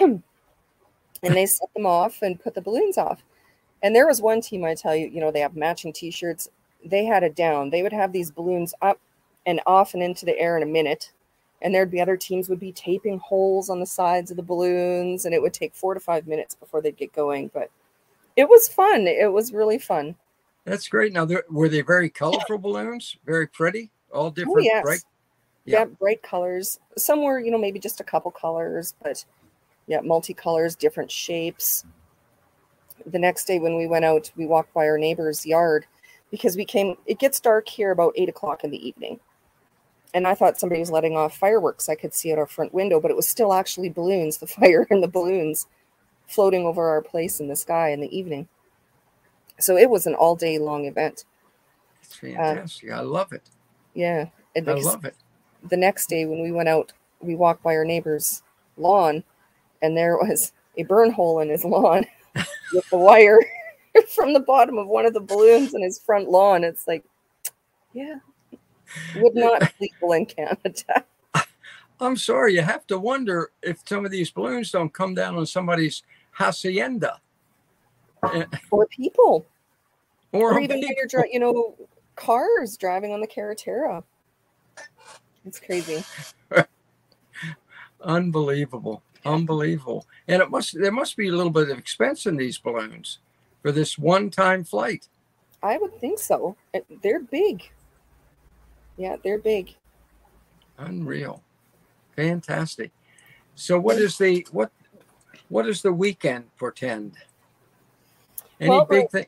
and 0.00 0.22
they 1.22 1.46
set 1.46 1.72
them 1.74 1.86
off 1.86 2.22
and 2.22 2.40
put 2.40 2.54
the 2.54 2.62
balloons 2.62 2.98
off. 2.98 3.24
And 3.82 3.96
there 3.96 4.06
was 4.06 4.22
one 4.22 4.40
team 4.40 4.64
I 4.64 4.74
tell 4.74 4.94
you, 4.94 5.08
you 5.08 5.20
know, 5.20 5.30
they 5.30 5.40
have 5.40 5.56
matching 5.56 5.92
t-shirts. 5.92 6.48
They 6.84 7.04
had 7.04 7.22
it 7.22 7.34
down. 7.34 7.70
They 7.70 7.82
would 7.82 7.92
have 7.92 8.12
these 8.12 8.30
balloons 8.30 8.74
up 8.82 9.00
and 9.46 9.60
off 9.66 9.94
and 9.94 10.02
into 10.02 10.24
the 10.24 10.38
air 10.38 10.56
in 10.56 10.62
a 10.62 10.66
minute. 10.66 11.12
And 11.62 11.74
there'd 11.74 11.90
be 11.90 12.00
other 12.00 12.16
teams 12.16 12.48
would 12.48 12.60
be 12.60 12.72
taping 12.72 13.18
holes 13.18 13.70
on 13.70 13.80
the 13.80 13.86
sides 13.86 14.30
of 14.30 14.36
the 14.36 14.42
balloons 14.42 15.24
and 15.24 15.34
it 15.34 15.40
would 15.40 15.54
take 15.54 15.74
4 15.74 15.94
to 15.94 16.00
5 16.00 16.26
minutes 16.26 16.54
before 16.54 16.82
they'd 16.82 16.96
get 16.96 17.12
going, 17.12 17.50
but 17.54 17.70
it 18.36 18.48
was 18.48 18.68
fun. 18.68 19.06
It 19.06 19.32
was 19.32 19.52
really 19.52 19.78
fun. 19.78 20.14
That's 20.64 20.88
great. 20.88 21.12
Now, 21.12 21.26
were 21.50 21.68
they 21.68 21.82
very 21.82 22.10
colorful 22.10 22.58
balloons? 22.58 23.16
Very 23.24 23.46
pretty, 23.46 23.90
all 24.12 24.26
oh, 24.26 24.30
different, 24.30 24.64
yes. 24.64 24.82
bright. 24.82 25.04
yeah. 25.64 25.80
Yeah. 25.80 25.84
bright 25.86 26.22
colors 26.22 26.78
some 26.96 27.22
were 27.22 27.40
you 27.40 27.50
know 27.50 27.58
maybe 27.58 27.78
just 27.78 28.00
a 28.00 28.04
couple 28.04 28.30
colors 28.30 28.94
but 29.02 29.24
yeah 29.86 30.00
multicolors 30.00 30.78
different 30.78 31.10
shapes 31.10 31.84
the 33.06 33.18
next 33.18 33.46
day 33.46 33.58
when 33.58 33.76
we 33.76 33.86
went 33.86 34.04
out 34.04 34.30
we 34.36 34.46
walked 34.46 34.72
by 34.72 34.86
our 34.86 34.98
neighbor's 34.98 35.44
yard 35.44 35.86
because 36.34 36.56
we 36.56 36.64
came 36.64 36.96
it 37.06 37.20
gets 37.20 37.38
dark 37.38 37.68
here 37.68 37.92
about 37.92 38.12
eight 38.16 38.28
o'clock 38.28 38.64
in 38.64 38.70
the 38.72 38.88
evening 38.88 39.20
and 40.14 40.26
i 40.26 40.34
thought 40.34 40.58
somebody 40.58 40.80
was 40.80 40.90
letting 40.90 41.16
off 41.16 41.36
fireworks 41.36 41.88
i 41.88 41.94
could 41.94 42.12
see 42.12 42.32
at 42.32 42.38
our 42.38 42.46
front 42.46 42.74
window 42.74 42.98
but 43.00 43.08
it 43.12 43.16
was 43.16 43.28
still 43.28 43.52
actually 43.52 43.88
balloons 43.88 44.38
the 44.42 44.46
fire 44.48 44.84
and 44.90 45.00
the 45.00 45.06
balloons 45.08 45.68
floating 46.26 46.66
over 46.66 46.88
our 46.88 47.00
place 47.02 47.38
in 47.38 47.46
the 47.46 47.54
sky 47.54 47.90
in 47.90 48.00
the 48.00 48.16
evening 48.18 48.48
so 49.60 49.76
it 49.76 49.88
was 49.88 50.08
an 50.08 50.14
all 50.16 50.34
day 50.34 50.58
long 50.58 50.86
event 50.86 51.24
It's 52.02 52.16
uh, 52.16 52.20
fantastic. 52.26 52.90
I 52.90 53.00
love 53.00 53.32
it. 53.32 53.42
yeah 53.94 54.26
and 54.56 54.68
I 54.68 54.74
love 54.74 55.04
it. 55.04 55.14
the 55.70 55.76
next 55.76 56.08
day 56.08 56.26
when 56.26 56.42
we 56.42 56.50
went 56.50 56.68
out, 56.68 56.92
we 57.20 57.36
walked 57.36 57.62
by 57.62 57.74
our 57.76 57.84
neighbor's 57.84 58.42
lawn, 58.76 59.22
and 59.82 59.96
there 59.96 60.16
was 60.16 60.52
a 60.76 60.82
burn 60.84 61.10
hole 61.12 61.38
in 61.40 61.48
his 61.48 61.64
lawn 61.64 62.04
with 62.72 62.88
the 62.90 62.98
wire 62.98 63.40
from 64.08 64.32
the 64.32 64.40
bottom 64.40 64.78
of 64.78 64.86
one 64.86 65.06
of 65.06 65.14
the 65.14 65.20
balloons 65.20 65.74
in 65.74 65.82
his 65.82 65.98
front 65.98 66.28
lawn. 66.28 66.64
It's 66.64 66.86
like, 66.86 67.04
yeah, 67.92 68.16
would 69.16 69.34
not 69.34 69.60
be 69.78 69.92
legal 69.92 70.12
in 70.12 70.26
Canada. 70.26 71.04
I'm 72.00 72.16
sorry. 72.16 72.54
You 72.54 72.62
have 72.62 72.86
to 72.88 72.98
wonder 72.98 73.50
if 73.62 73.86
some 73.86 74.04
of 74.04 74.10
these 74.10 74.30
balloons 74.30 74.70
don't 74.70 74.92
come 74.92 75.14
down 75.14 75.36
on 75.36 75.46
somebody's 75.46 76.02
hacienda 76.32 77.20
Or 78.70 78.86
people, 78.86 79.46
or, 80.32 80.54
or 80.54 80.60
even 80.60 80.80
when 80.80 80.94
you're 80.96 81.06
driving, 81.06 81.32
you 81.32 81.40
know, 81.40 81.76
cars 82.16 82.76
driving 82.76 83.12
on 83.12 83.20
the 83.20 83.26
Carretera. 83.26 84.02
It's 85.44 85.60
crazy. 85.60 86.02
Unbelievable. 88.00 89.02
Unbelievable. 89.24 90.06
And 90.28 90.42
it 90.42 90.50
must 90.50 90.78
there 90.78 90.92
must 90.92 91.16
be 91.16 91.28
a 91.28 91.32
little 91.32 91.52
bit 91.52 91.70
of 91.70 91.78
expense 91.78 92.26
in 92.26 92.36
these 92.36 92.58
balloons 92.58 93.18
for 93.64 93.72
this 93.72 93.96
one-time 93.96 94.62
flight. 94.62 95.08
I 95.62 95.78
would 95.78 95.98
think 95.98 96.18
so. 96.18 96.54
Uh, 96.74 96.80
they're 97.02 97.20
big. 97.20 97.62
Yeah, 98.98 99.16
they're 99.24 99.38
big. 99.38 99.74
Unreal. 100.76 101.42
Fantastic. 102.14 102.90
So 103.54 103.80
what 103.80 103.96
is 103.96 104.18
the 104.18 104.46
what 104.52 104.70
what 105.48 105.62
does 105.64 105.80
the 105.80 105.92
weekend 105.92 106.44
portend? 106.58 107.14
Any 108.60 108.68
Well, 108.68 108.84
big 108.84 109.08
thing? 109.10 109.26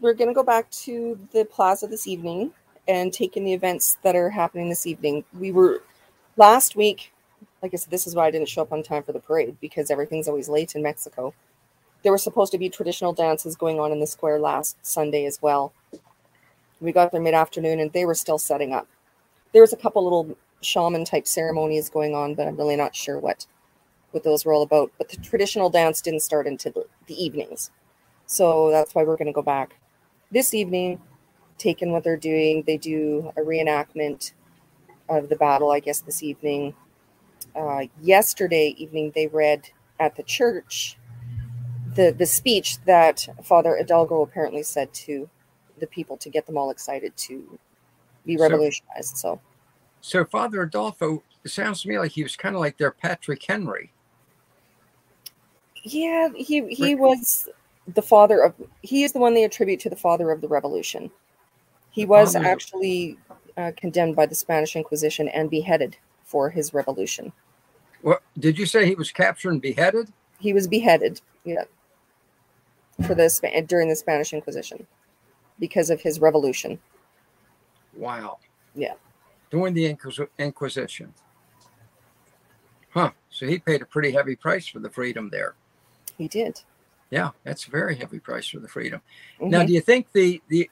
we're 0.00 0.14
going 0.14 0.28
to 0.28 0.34
go 0.34 0.44
back 0.44 0.70
to 0.70 1.18
the 1.32 1.44
plaza 1.44 1.88
this 1.88 2.06
evening 2.06 2.52
and 2.86 3.12
take 3.12 3.36
in 3.36 3.44
the 3.44 3.52
events 3.52 3.98
that 4.04 4.14
are 4.14 4.30
happening 4.30 4.68
this 4.68 4.86
evening. 4.86 5.24
We 5.36 5.50
were 5.50 5.82
last 6.36 6.76
week, 6.76 7.12
like 7.62 7.74
I 7.74 7.76
said, 7.78 7.90
this 7.90 8.06
is 8.06 8.14
why 8.14 8.26
I 8.26 8.30
didn't 8.30 8.48
show 8.48 8.62
up 8.62 8.72
on 8.72 8.84
time 8.84 9.02
for 9.02 9.12
the 9.12 9.18
parade 9.18 9.56
because 9.60 9.90
everything's 9.90 10.28
always 10.28 10.48
late 10.48 10.76
in 10.76 10.82
Mexico. 10.82 11.34
There 12.02 12.12
were 12.12 12.18
supposed 12.18 12.52
to 12.52 12.58
be 12.58 12.68
traditional 12.68 13.12
dances 13.12 13.56
going 13.56 13.78
on 13.78 13.92
in 13.92 14.00
the 14.00 14.06
square 14.06 14.38
last 14.38 14.78
Sunday 14.84 15.26
as 15.26 15.40
well. 15.42 15.72
We 16.80 16.92
got 16.92 17.12
there 17.12 17.20
mid 17.20 17.34
afternoon 17.34 17.80
and 17.80 17.92
they 17.92 18.04
were 18.06 18.14
still 18.14 18.38
setting 18.38 18.72
up. 18.72 18.88
There 19.52 19.62
was 19.62 19.72
a 19.72 19.76
couple 19.76 20.02
little 20.02 20.36
shaman 20.62 21.04
type 21.04 21.26
ceremonies 21.26 21.90
going 21.90 22.14
on, 22.14 22.34
but 22.34 22.46
I'm 22.46 22.56
really 22.56 22.76
not 22.76 22.94
sure 22.94 23.18
what 23.18 23.46
what 24.12 24.24
those 24.24 24.44
were 24.44 24.52
all 24.52 24.62
about. 24.62 24.90
But 24.98 25.08
the 25.08 25.16
traditional 25.18 25.70
dance 25.70 26.00
didn't 26.00 26.20
start 26.20 26.46
until 26.46 26.72
the, 26.72 26.86
the 27.06 27.22
evenings. 27.22 27.70
So 28.26 28.70
that's 28.70 28.94
why 28.94 29.02
we're 29.04 29.16
going 29.16 29.26
to 29.26 29.32
go 29.32 29.42
back 29.42 29.76
this 30.30 30.54
evening, 30.54 31.00
taking 31.58 31.92
what 31.92 32.04
they're 32.04 32.16
doing. 32.16 32.62
They 32.66 32.76
do 32.76 33.32
a 33.36 33.40
reenactment 33.40 34.32
of 35.08 35.28
the 35.28 35.36
battle, 35.36 35.70
I 35.70 35.80
guess, 35.80 36.00
this 36.00 36.22
evening. 36.22 36.74
Uh, 37.54 37.86
yesterday 38.00 38.74
evening, 38.78 39.12
they 39.14 39.26
read 39.26 39.70
at 39.98 40.16
the 40.16 40.22
church 40.22 40.96
the, 41.94 42.14
the 42.16 42.26
speech 42.26 42.78
that 42.84 43.26
Father 43.42 43.76
Hidalgo 43.76 44.22
apparently 44.22 44.62
said 44.62 44.92
to 44.94 45.28
the 45.78 45.86
people 45.86 46.16
to 46.18 46.28
get 46.28 46.46
them 46.46 46.56
all 46.56 46.70
excited 46.70 47.16
to 47.16 47.58
be 48.26 48.36
revolutionized. 48.36 49.16
So, 49.16 49.40
So 50.00 50.24
Father 50.24 50.62
Adolfo, 50.62 51.22
it 51.44 51.50
sounds 51.50 51.82
to 51.82 51.88
me 51.88 51.98
like 51.98 52.12
he 52.12 52.22
was 52.22 52.36
kind 52.36 52.54
of 52.54 52.60
like 52.60 52.76
their 52.76 52.90
Patrick 52.90 53.42
Henry. 53.42 53.92
yeah, 55.82 56.28
he, 56.36 56.66
he 56.68 56.94
was 56.94 57.48
the 57.94 58.02
father 58.02 58.42
of, 58.42 58.54
he 58.82 59.02
is 59.02 59.12
the 59.12 59.18
one 59.18 59.34
they 59.34 59.44
attribute 59.44 59.80
to 59.80 59.90
the 59.90 59.96
father 59.96 60.30
of 60.30 60.40
the 60.40 60.48
revolution. 60.48 61.10
He 61.90 62.04
was 62.04 62.36
actually 62.36 63.18
uh, 63.56 63.72
condemned 63.76 64.14
by 64.14 64.26
the 64.26 64.34
Spanish 64.34 64.76
Inquisition 64.76 65.28
and 65.28 65.50
beheaded 65.50 65.96
for 66.24 66.48
his 66.48 66.72
revolution. 66.72 67.32
Well, 68.02 68.20
did 68.38 68.58
you 68.58 68.66
say 68.66 68.86
he 68.86 68.94
was 68.94 69.10
captured 69.10 69.50
and 69.50 69.60
beheaded? 69.60 70.12
He 70.38 70.52
was 70.52 70.68
beheaded, 70.68 71.20
yeah, 71.44 71.64
for 73.06 73.14
the 73.14 73.28
Spa- 73.28 73.60
during 73.66 73.88
the 73.88 73.96
Spanish 73.96 74.32
Inquisition 74.32 74.86
because 75.58 75.90
of 75.90 76.00
his 76.00 76.20
revolution. 76.20 76.78
Wow. 77.96 78.38
Yeah. 78.74 78.94
During 79.50 79.74
the 79.74 79.84
Inquis- 79.94 80.28
Inquisition. 80.38 81.12
Huh. 82.90 83.10
So 83.30 83.46
he 83.46 83.58
paid 83.58 83.82
a 83.82 83.86
pretty 83.86 84.10
heavy 84.10 84.36
price 84.36 84.66
for 84.66 84.78
the 84.80 84.90
freedom 84.90 85.28
there. 85.30 85.54
He 86.18 86.28
did. 86.28 86.60
Yeah, 87.10 87.30
that's 87.44 87.66
a 87.66 87.70
very 87.70 87.96
heavy 87.96 88.20
price 88.20 88.48
for 88.48 88.60
the 88.60 88.68
freedom. 88.68 89.00
Now, 89.40 89.62
Mhm. 89.62 89.66
do 89.68 89.72
you 89.72 89.80
think 89.80 90.12
the 90.12 90.40
the 90.48 90.70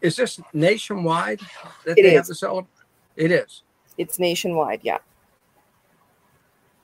is 0.00 0.16
this 0.16 0.40
nationwide 0.52 1.40
that 1.84 1.98
It 1.98 2.02
they 2.02 2.14
have 2.14 2.26
to 2.26 2.34
celebrate? 2.34 2.70
It 3.16 3.30
is. 3.30 3.62
It's 3.96 4.18
nationwide, 4.18 4.80
yeah. 4.82 4.98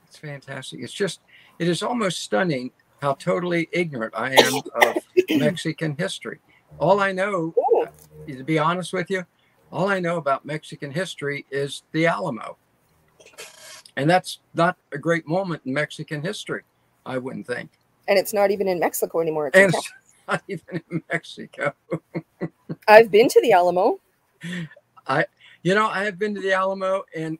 It's 0.07 0.17
fantastic. 0.17 0.81
It's 0.81 0.93
just 0.93 1.21
it 1.59 1.67
is 1.67 1.81
almost 1.83 2.19
stunning 2.21 2.71
how 3.01 3.13
totally 3.13 3.67
ignorant 3.71 4.13
I 4.15 4.33
am 4.33 4.61
of 4.75 5.03
Mexican 5.29 5.95
history. 5.97 6.39
All 6.79 6.99
I 6.99 7.11
know, 7.11 7.53
Ooh, 7.57 7.87
to 8.27 8.43
be 8.43 8.59
honest 8.59 8.93
with 8.93 9.09
you, 9.09 9.25
all 9.71 9.87
I 9.89 9.99
know 9.99 10.17
about 10.17 10.45
Mexican 10.45 10.91
history 10.91 11.45
is 11.49 11.83
the 11.91 12.05
Alamo. 12.05 12.57
And 13.97 14.09
that's 14.09 14.39
not 14.53 14.77
a 14.91 14.97
great 14.97 15.27
moment 15.27 15.63
in 15.65 15.73
Mexican 15.73 16.21
history, 16.21 16.63
I 17.05 17.17
wouldn't 17.17 17.47
think. 17.47 17.71
and 18.07 18.17
it's 18.17 18.33
not 18.33 18.51
even 18.51 18.67
in 18.67 18.79
Mexico 18.79 19.19
anymore. 19.19 19.47
It's 19.47 19.57
And 19.57 19.73
it's 19.73 19.91
not 20.27 20.43
even 20.47 20.81
in 20.91 21.03
Mexico. 21.11 21.73
I've 22.87 23.11
been 23.11 23.27
to 23.29 23.41
the 23.41 23.51
Alamo. 23.51 23.99
I, 25.07 25.25
you 25.63 25.75
know, 25.75 25.87
I 25.87 26.03
have 26.03 26.17
been 26.19 26.35
to 26.35 26.41
the 26.41 26.53
Alamo, 26.53 27.03
and 27.15 27.37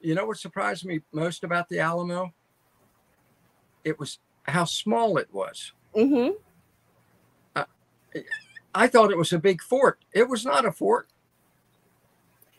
you 0.00 0.14
know 0.14 0.26
what 0.26 0.38
surprised 0.38 0.84
me 0.84 1.00
most 1.12 1.44
about 1.44 1.68
the 1.68 1.78
Alamo? 1.80 2.32
it 3.86 3.98
was 4.00 4.18
how 4.48 4.64
small 4.64 5.18
it 5.18 5.28
was. 5.32 5.72
Mm-hmm. 5.94 6.34
I 8.74 8.86
thought 8.88 9.10
it 9.10 9.16
was 9.16 9.32
a 9.32 9.38
big 9.38 9.62
fort. 9.62 10.04
It 10.12 10.28
was 10.28 10.44
not 10.44 10.66
a 10.66 10.72
fort. 10.72 11.08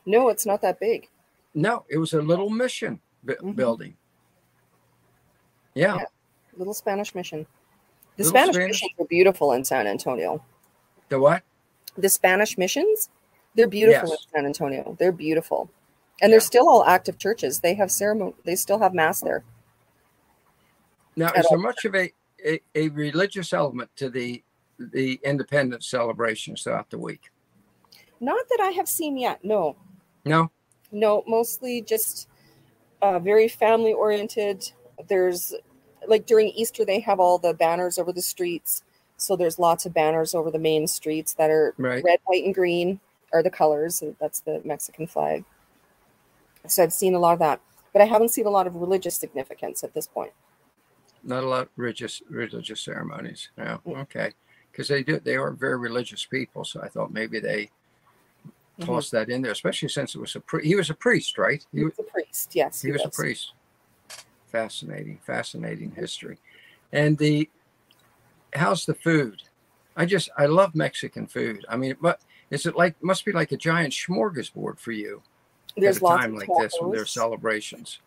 No, 0.06 0.29
it's 0.29 0.46
not 0.48 0.62
that 0.63 0.79
big. 0.79 1.08
No, 1.53 1.86
it 1.89 1.98
was 2.00 2.13
a 2.13 2.22
little 2.22 2.50
mission 2.50 3.00
bu- 3.24 3.36
Mhm. 3.36 3.56
building. 3.56 3.98
Yeah. 5.75 5.96
Yeah. 5.98 6.06
Little 6.56 6.74
Spanish 6.74 7.13
mission. 7.13 7.46
The 8.15 8.24
Little 8.24 8.32
Spanish, 8.32 8.56
Spanish- 8.56 8.67
missions 8.82 8.91
were 8.98 9.06
beautiful 9.06 9.51
in 9.51 9.63
San 9.63 9.86
Antonio. 9.86 10.44
The 11.10 11.20
what? 11.20 11.44
The 11.98 12.10
Spanish 12.10 12.58
missions, 12.58 13.10
they're 13.53 13.67
beautiful 13.67 14.10
Yes. 14.10 14.24
in 14.25 14.29
San 14.38 14.46
Antonio. 14.48 14.96
They're 14.98 15.12
beautiful. 15.12 15.70
And 16.20 16.29
Yeah. 16.29 16.34
they're 16.34 16.39
still 16.41 16.67
all 16.67 16.84
active 16.84 17.20
churches. 17.20 17.60
They 17.60 17.75
have 17.75 17.91
ceremony 17.91 18.34
they 18.44 18.56
still 18.56 18.79
have 18.79 18.96
mass 18.96 19.22
there. 19.22 19.44
Now, 21.17 21.31
is 21.33 21.47
there 21.50 21.57
much 21.57 21.83
of 21.83 21.95
a, 21.95 22.13
a, 22.45 22.62
a 22.75 22.89
religious 22.89 23.51
element 23.51 23.89
to 23.97 24.09
the 24.09 24.43
the 24.79 25.19
independence 25.24 25.88
celebrations 25.88 26.62
throughout 26.63 26.91
the 26.91 27.00
week? 27.00 27.31
Not 28.19 28.45
that 28.50 28.59
I 28.62 28.69
have 28.69 28.88
seen 28.88 29.17
yet. 29.17 29.43
No. 29.43 29.75
No. 30.24 30.51
No, 30.91 31.24
mostly 31.27 31.81
just 31.81 32.29
uh, 33.01 33.17
very 33.17 33.47
family 33.47 33.93
oriented. 33.93 34.71
There's 35.07 35.53
like 36.07 36.27
during 36.27 36.50
Easter, 36.50 36.86
they 36.86 37.00
have 37.00 37.19
all 37.19 37.39
the 37.39 37.55
banners 37.55 37.97
over 37.97 38.13
the 38.13 38.21
streets. 38.21 38.83
So 39.17 39.36
there's 39.36 39.57
lots 39.57 39.88
of 39.88 39.95
banners 39.95 40.36
over 40.36 40.51
the 40.51 40.59
main 40.59 40.86
streets 40.86 41.33
that 41.33 41.50
are 41.50 41.74
Right. 41.77 42.03
red, 42.03 42.19
white, 42.25 42.45
and 42.45 42.53
green 42.53 43.00
are 43.33 43.41
the 43.41 43.50
colors. 43.50 44.03
That's 44.19 44.41
the 44.41 44.62
Mexican 44.63 45.07
flag. 45.07 45.43
So 46.67 46.83
I've 46.83 46.93
seen 46.93 47.15
a 47.15 47.19
lot 47.19 47.33
of 47.33 47.39
that, 47.39 47.59
but 47.93 48.03
I 48.03 48.05
haven't 48.05 48.29
seen 48.29 48.45
a 48.45 48.51
lot 48.51 48.67
of 48.67 48.75
religious 48.75 49.15
significance 49.17 49.83
at 49.83 49.95
this 49.95 50.05
point. 50.05 50.33
Not 51.27 51.43
a 51.43 51.48
lot 51.48 51.62
of 51.63 51.69
religious 51.75 52.22
religious 52.29 52.79
ceremonies. 52.81 53.50
Yeah. 53.57 53.77
Mm. 53.86 54.00
Okay. 54.03 54.31
Because 54.72 54.88
they 54.88 55.03
do 55.03 55.19
they 55.19 55.36
are 55.36 55.51
very 55.51 55.77
religious 55.77 56.25
people, 56.25 56.63
so 56.63 56.81
I 56.81 56.88
thought 56.88 57.12
maybe 57.12 57.39
they 57.39 57.69
Mhm. 58.79 58.86
tossed 58.86 59.12
that 59.12 59.29
in 59.29 59.41
there, 59.41 59.51
especially 59.51 59.89
since 59.89 60.15
it 60.15 60.19
was 60.19 60.36
a 60.36 60.39
pri- 60.39 60.63
he 60.63 60.75
was 60.75 60.89
a 60.89 60.93
priest, 60.93 61.38
right? 61.38 61.65
He 61.74 61.79
He, 61.79 61.84
was 61.84 62.00
a 62.00 62.03
priest. 62.03 62.55
Yes, 62.55 62.81
he 62.81 62.91
was 62.91 63.03
a 63.03 63.10
priest. 63.10 63.53
Fascinating, 64.51 65.17
fascinating 65.25 65.91
history. 65.91 66.38
And 66.93 67.17
the 67.17 67.50
how's 68.53 68.86
the 68.86 68.93
food? 68.96 69.43
I 69.98 70.05
just 70.05 70.29
I 70.38 70.46
love 70.46 70.75
Mexican 70.75 71.27
food. 71.27 71.65
I 71.67 71.75
mean, 71.75 71.98
but 72.00 72.22
is 72.51 72.65
it 72.65 72.77
like 72.77 73.01
must 73.03 73.25
be 73.25 73.34
like 73.34 73.51
a 73.51 73.57
giant 73.57 73.93
smorgasbord 73.93 74.79
for 74.79 74.93
you 74.93 75.22
There's 75.75 75.98
at 75.98 76.01
a 76.03 76.05
lots 76.05 76.22
time 76.22 76.31
of 76.31 76.38
like 76.39 76.50
tacos. 76.50 76.62
this 76.62 76.77
when 76.79 76.91
there's 76.91 77.12
celebrations? 77.12 78.00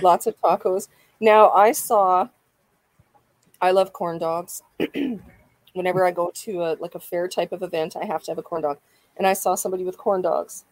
lots 0.00 0.28
of 0.28 0.38
tacos. 0.40 0.86
Now 1.18 1.50
I 1.50 1.72
saw. 1.72 2.28
I 3.62 3.70
love 3.70 3.92
corn 3.92 4.18
dogs. 4.18 4.62
Whenever 5.72 6.04
I 6.04 6.10
go 6.10 6.30
to 6.34 6.62
a 6.64 6.76
like 6.80 6.96
a 6.96 7.00
fair 7.00 7.28
type 7.28 7.52
of 7.52 7.62
event, 7.62 7.96
I 7.96 8.04
have 8.04 8.22
to 8.24 8.30
have 8.32 8.38
a 8.38 8.42
corn 8.42 8.60
dog, 8.60 8.78
and 9.16 9.26
I 9.26 9.32
saw 9.32 9.54
somebody 9.54 9.84
with 9.84 9.96
corn 9.96 10.20
dogs, 10.20 10.64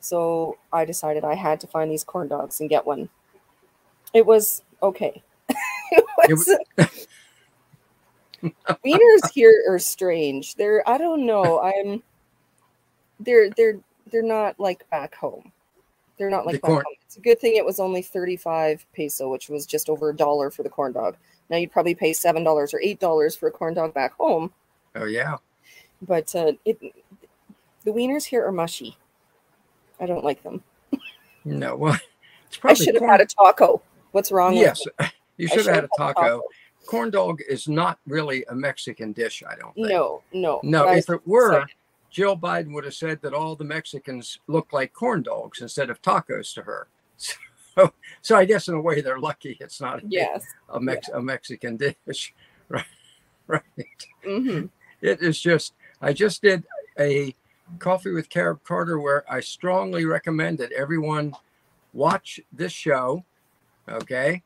so 0.00 0.56
I 0.72 0.86
decided 0.86 1.22
I 1.24 1.34
had 1.34 1.60
to 1.60 1.66
find 1.66 1.90
these 1.90 2.04
corn 2.04 2.28
dogs 2.28 2.60
and 2.60 2.70
get 2.70 2.86
one. 2.86 3.10
It 4.14 4.24
was 4.24 4.62
okay. 4.82 5.22
it 5.50 6.04
It 6.28 6.32
was, 6.32 6.56
wieners 8.86 9.30
here 9.34 9.64
are 9.68 9.78
strange. 9.78 10.54
They're 10.54 10.88
I 10.88 10.96
don't 10.96 11.26
know. 11.26 11.60
I'm 11.60 12.02
they're 13.20 13.50
they're 13.50 13.80
they're 14.10 14.22
not 14.22 14.58
like 14.58 14.88
back 14.88 15.14
home. 15.14 15.52
They're 16.16 16.30
not 16.30 16.46
like 16.46 16.54
The 16.56 16.60
back 16.60 16.68
corn- 16.68 16.84
home. 16.86 16.94
It's 17.04 17.16
a 17.16 17.20
good 17.20 17.38
thing 17.38 17.56
it 17.56 17.66
was 17.66 17.80
only 17.80 18.00
35 18.00 18.86
peso, 18.94 19.28
which 19.28 19.50
was 19.50 19.66
just 19.66 19.90
over 19.90 20.08
a 20.10 20.16
dollar 20.16 20.50
for 20.50 20.62
the 20.62 20.70
corn 20.70 20.92
dog. 20.92 21.16
Now 21.52 21.58
you'd 21.58 21.70
probably 21.70 21.94
pay 21.94 22.14
seven 22.14 22.44
dollars 22.44 22.72
or 22.72 22.80
eight 22.80 22.98
dollars 22.98 23.36
for 23.36 23.46
a 23.46 23.50
corn 23.50 23.74
dog 23.74 23.92
back 23.92 24.14
home. 24.14 24.50
Oh 24.94 25.04
yeah. 25.04 25.36
But 26.00 26.34
uh, 26.34 26.52
it 26.64 26.80
the 27.84 27.90
wieners 27.90 28.24
here 28.24 28.42
are 28.46 28.52
mushy. 28.52 28.96
I 30.00 30.06
don't 30.06 30.24
like 30.24 30.42
them. 30.42 30.62
No, 31.44 31.76
well, 31.76 31.98
it's 32.46 32.58
I 32.64 32.72
should 32.72 32.94
have 32.94 33.04
had 33.04 33.20
a 33.20 33.26
taco. 33.26 33.82
What's 34.12 34.32
wrong 34.32 34.54
Yes, 34.54 34.82
you 35.36 35.46
should 35.46 35.66
have 35.66 35.74
had 35.74 35.84
a 35.84 35.88
had 35.98 36.14
taco. 36.14 36.42
Corn 36.86 37.10
dog 37.10 37.40
is 37.46 37.68
not 37.68 37.98
really 38.06 38.46
a 38.48 38.54
Mexican 38.54 39.12
dish, 39.12 39.42
I 39.46 39.54
don't 39.54 39.74
think. 39.74 39.88
No, 39.88 40.22
no. 40.32 40.58
No, 40.62 40.88
if 40.88 41.10
it 41.10 41.20
were, 41.26 41.52
excited. 41.52 41.74
Jill 42.10 42.36
Biden 42.36 42.72
would 42.72 42.84
have 42.84 42.94
said 42.94 43.20
that 43.20 43.34
all 43.34 43.56
the 43.56 43.64
Mexicans 43.64 44.38
look 44.46 44.72
like 44.72 44.94
corn 44.94 45.22
dogs 45.22 45.60
instead 45.60 45.90
of 45.90 46.00
tacos 46.00 46.54
to 46.54 46.62
her. 46.62 46.88
So, 47.18 47.34
so 48.22 48.36
I 48.36 48.44
guess 48.44 48.68
in 48.68 48.74
a 48.74 48.80
way 48.80 49.00
they're 49.00 49.18
lucky 49.18 49.56
it's 49.60 49.80
not 49.80 49.98
a, 50.02 50.06
yes. 50.08 50.44
a, 50.70 50.80
Mex- 50.80 51.08
a 51.08 51.20
Mexican 51.20 51.76
dish. 51.76 52.34
Right. 52.68 52.84
Right. 53.48 54.06
hmm 54.24 54.66
It 55.02 55.20
is 55.20 55.38
just, 55.38 55.74
I 56.00 56.12
just 56.12 56.40
did 56.40 56.64
a 56.98 57.34
coffee 57.80 58.12
with 58.12 58.30
Carib 58.30 58.62
Carter 58.64 58.98
where 59.00 59.24
I 59.30 59.40
strongly 59.40 60.04
recommend 60.06 60.58
that 60.58 60.72
everyone 60.72 61.34
watch 61.92 62.40
this 62.52 62.72
show. 62.72 63.24
Okay. 63.88 64.42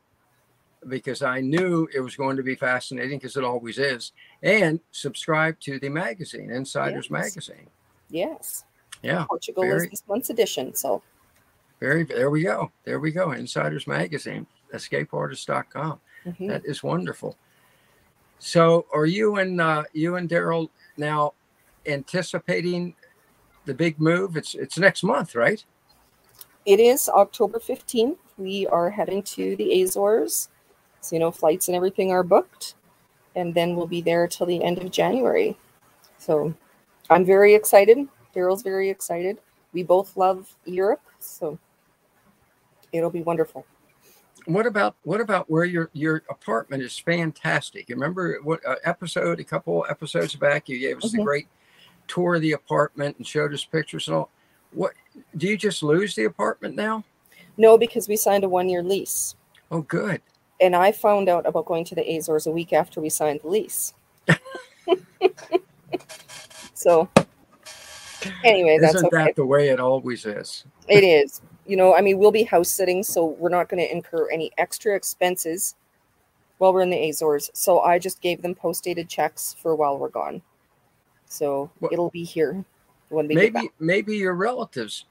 Because 0.89 1.21
I 1.21 1.39
knew 1.41 1.87
it 1.93 1.99
was 2.01 2.15
going 2.15 2.35
to 2.37 2.43
be 2.43 2.55
fascinating 2.55 3.17
because 3.19 3.37
it 3.37 3.43
always 3.43 3.77
is. 3.77 4.11
And 4.43 4.79
subscribe 4.91 5.59
to 5.61 5.79
the 5.79 5.89
magazine, 5.89 6.51
Insiders 6.51 7.05
Yes. 7.05 7.11
Magazine. 7.11 7.67
Yes. 8.09 8.65
Yeah. 9.03 9.25
Portugal 9.29 9.63
very- 9.63 9.85
is 9.85 9.89
this 9.91 10.03
month's 10.07 10.29
edition. 10.31 10.75
So 10.75 11.01
Very, 11.79 12.03
there 12.03 12.29
we 12.29 12.43
go. 12.43 12.71
There 12.85 12.99
we 12.99 13.11
go. 13.11 13.31
Insiders 13.31 13.85
Magazine, 13.87 14.47
escapeartist.com. 14.73 15.99
mhm. 16.25 16.47
That 16.47 16.65
is 16.65 16.81
wonderful. 16.83 17.37
So, 18.39 18.85
are 18.93 19.05
you 19.05 19.37
and 19.37 19.59
uh, 19.61 19.83
you 19.93 20.15
and 20.15 20.29
Daryl 20.29 20.69
now 20.97 21.33
anticipating 21.85 22.95
the 23.65 23.73
big 23.73 23.99
move? 23.99 24.37
It's 24.37 24.53
it's 24.55 24.77
next 24.77 25.03
month, 25.03 25.35
right? 25.35 25.63
it 26.65 26.81
is 26.81 27.07
October 27.07 27.59
15th. 27.59 28.17
We 28.37 28.67
are 28.67 28.89
heading 28.89 29.23
to 29.23 29.55
the 29.55 29.81
Azores. 29.81 30.49
So, 30.99 31.15
you 31.15 31.19
know, 31.21 31.31
flights 31.31 31.69
and 31.69 31.77
everything 31.77 32.11
are 32.11 32.23
booked. 32.23 32.75
And 33.35 33.55
then 33.55 33.73
we'll 33.73 33.87
be 33.87 34.01
there 34.01 34.27
till 34.27 34.45
the 34.45 34.61
end 34.61 34.77
of 34.79 34.91
January. 34.91 35.57
So 36.17 36.53
I'm 37.09 37.23
very 37.23 37.55
excited. 37.55 38.05
Daryl's 38.35 38.63
very 38.63 38.89
excited. 38.89 39.37
We 39.71 39.83
both 39.83 40.17
love 40.17 40.53
Europe. 40.65 40.99
So 41.19 41.57
it'll 42.91 43.09
be 43.09 43.21
wonderful. 43.21 43.65
What 44.45 44.65
about 44.65 44.95
what 45.03 45.19
about 45.19 45.49
where 45.49 45.65
your 45.65 45.89
your 45.93 46.23
apartment 46.29 46.81
is 46.81 46.97
fantastic? 46.97 47.89
You 47.89 47.95
remember 47.95 48.39
what 48.43 48.65
uh, 48.65 48.75
episode 48.85 49.39
a 49.39 49.43
couple 49.43 49.85
episodes 49.89 50.35
back 50.35 50.69
you 50.69 50.79
gave 50.79 50.97
us 50.97 51.11
the 51.11 51.17
Mhm. 51.17 51.23
great 51.25 51.47
tour 52.07 52.35
of 52.35 52.41
the 52.41 52.53
apartment 52.53 53.17
and 53.17 53.27
showed 53.27 53.53
us 53.53 53.65
pictures 53.65 54.07
and 54.07 54.15
all. 54.17 54.29
What 54.71 54.93
do 55.35 55.47
you 55.47 55.57
just 55.57 55.83
lose 55.83 56.15
the 56.15 56.25
apartment 56.25 56.75
now? 56.75 57.03
No, 57.57 57.77
because 57.77 58.07
we 58.07 58.15
signed 58.15 58.43
a 58.43 58.49
one 58.49 58.69
year 58.69 58.83
lease. 58.83 59.35
Oh, 59.71 59.81
good. 59.81 60.21
And 60.61 60.75
I 60.75 60.91
found 60.91 61.27
out 61.29 61.45
about 61.45 61.65
going 61.65 61.83
to 61.85 61.95
the 61.95 62.17
Azores 62.17 62.47
a 62.47 62.51
week 62.51 62.71
after 62.73 63.01
we 63.01 63.09
signed 63.09 63.41
the 63.43 63.49
lease. 63.49 63.93
so 66.73 67.09
anyway, 68.43 68.77
that's 68.79 68.95
Isn't 68.95 69.07
okay. 69.07 69.25
that 69.25 69.35
the 69.35 69.45
way 69.45 69.69
it 69.69 69.79
always 69.79 70.25
is? 70.25 70.65
It 70.87 71.03
is. 71.03 71.41
You 71.67 71.77
know, 71.77 71.95
I 71.95 72.01
mean, 72.01 72.17
we'll 72.17 72.31
be 72.31 72.43
house 72.43 72.69
sitting, 72.69 73.03
so 73.03 73.25
we're 73.25 73.49
not 73.49 73.69
going 73.69 73.85
to 73.85 73.91
incur 73.91 74.29
any 74.31 74.51
extra 74.57 74.95
expenses 74.95 75.75
while 76.57 76.73
we're 76.73 76.81
in 76.81 76.89
the 76.89 77.09
Azores. 77.09 77.49
So 77.53 77.81
I 77.81 77.99
just 77.99 78.21
gave 78.21 78.41
them 78.41 78.55
post 78.55 78.85
dated 78.85 79.09
checks 79.09 79.55
for 79.61 79.75
while 79.75 79.97
we're 79.97 80.09
gone. 80.09 80.41
So 81.25 81.69
Well- 81.79 81.91
it'll 81.91 82.09
be 82.09 82.23
here 82.23 82.63
when 83.09 83.27
we 83.27 83.35
maybe 83.35 83.69
maybe 83.79 84.17
your 84.17 84.33
relatives 84.33 85.05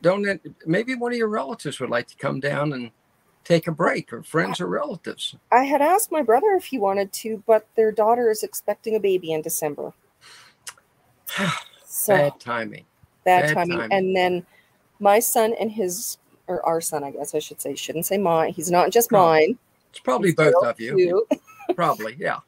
don't 0.00 0.40
maybe 0.64 0.94
one 0.94 1.12
of 1.12 1.18
your 1.18 1.28
relatives 1.28 1.80
would 1.80 1.90
like 1.90 2.06
to 2.06 2.16
come 2.16 2.40
down 2.40 2.72
and 2.72 2.90
take 3.44 3.66
a 3.66 3.72
break 3.72 4.10
or 4.12 4.22
friends 4.22 4.58
or 4.60 4.66
relatives 4.66 5.34
I 5.52 5.64
had 5.64 5.82
asked 5.82 6.10
my 6.10 6.22
brother 6.22 6.52
if 6.56 6.64
he 6.66 6.78
wanted 6.78 7.12
to, 7.12 7.42
but 7.46 7.66
their 7.76 7.92
daughter 7.92 8.30
is 8.30 8.42
expecting 8.42 8.96
a 8.96 9.00
baby 9.00 9.32
in 9.32 9.42
December. 9.42 9.92
So 11.88 12.14
bad 12.14 12.38
timing 12.38 12.84
bad, 13.26 13.42
bad 13.42 13.54
timing. 13.54 13.78
timing. 13.78 13.92
And 13.92 14.16
then 14.16 14.46
my 15.00 15.18
son 15.18 15.54
and 15.58 15.70
his, 15.70 16.18
or 16.46 16.64
our 16.66 16.80
son, 16.80 17.04
I 17.04 17.10
guess 17.10 17.34
I 17.34 17.38
should 17.38 17.60
say, 17.60 17.74
shouldn't 17.74 18.06
say 18.06 18.18
mine. 18.18 18.52
He's 18.52 18.70
not 18.70 18.90
just 18.90 19.12
mine. 19.12 19.58
it's 19.90 20.00
probably 20.00 20.28
He's 20.28 20.36
both 20.36 20.64
of 20.64 20.80
you 20.80 21.26
probably 21.74 22.14
yeah 22.18 22.38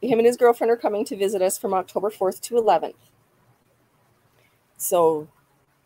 him 0.00 0.18
and 0.18 0.26
his 0.26 0.36
girlfriend 0.36 0.70
are 0.70 0.76
coming 0.76 1.04
to 1.04 1.16
visit 1.16 1.42
us 1.42 1.58
from 1.58 1.74
October 1.74 2.10
4th 2.10 2.40
to 2.42 2.54
11th. 2.54 2.94
So 4.76 5.28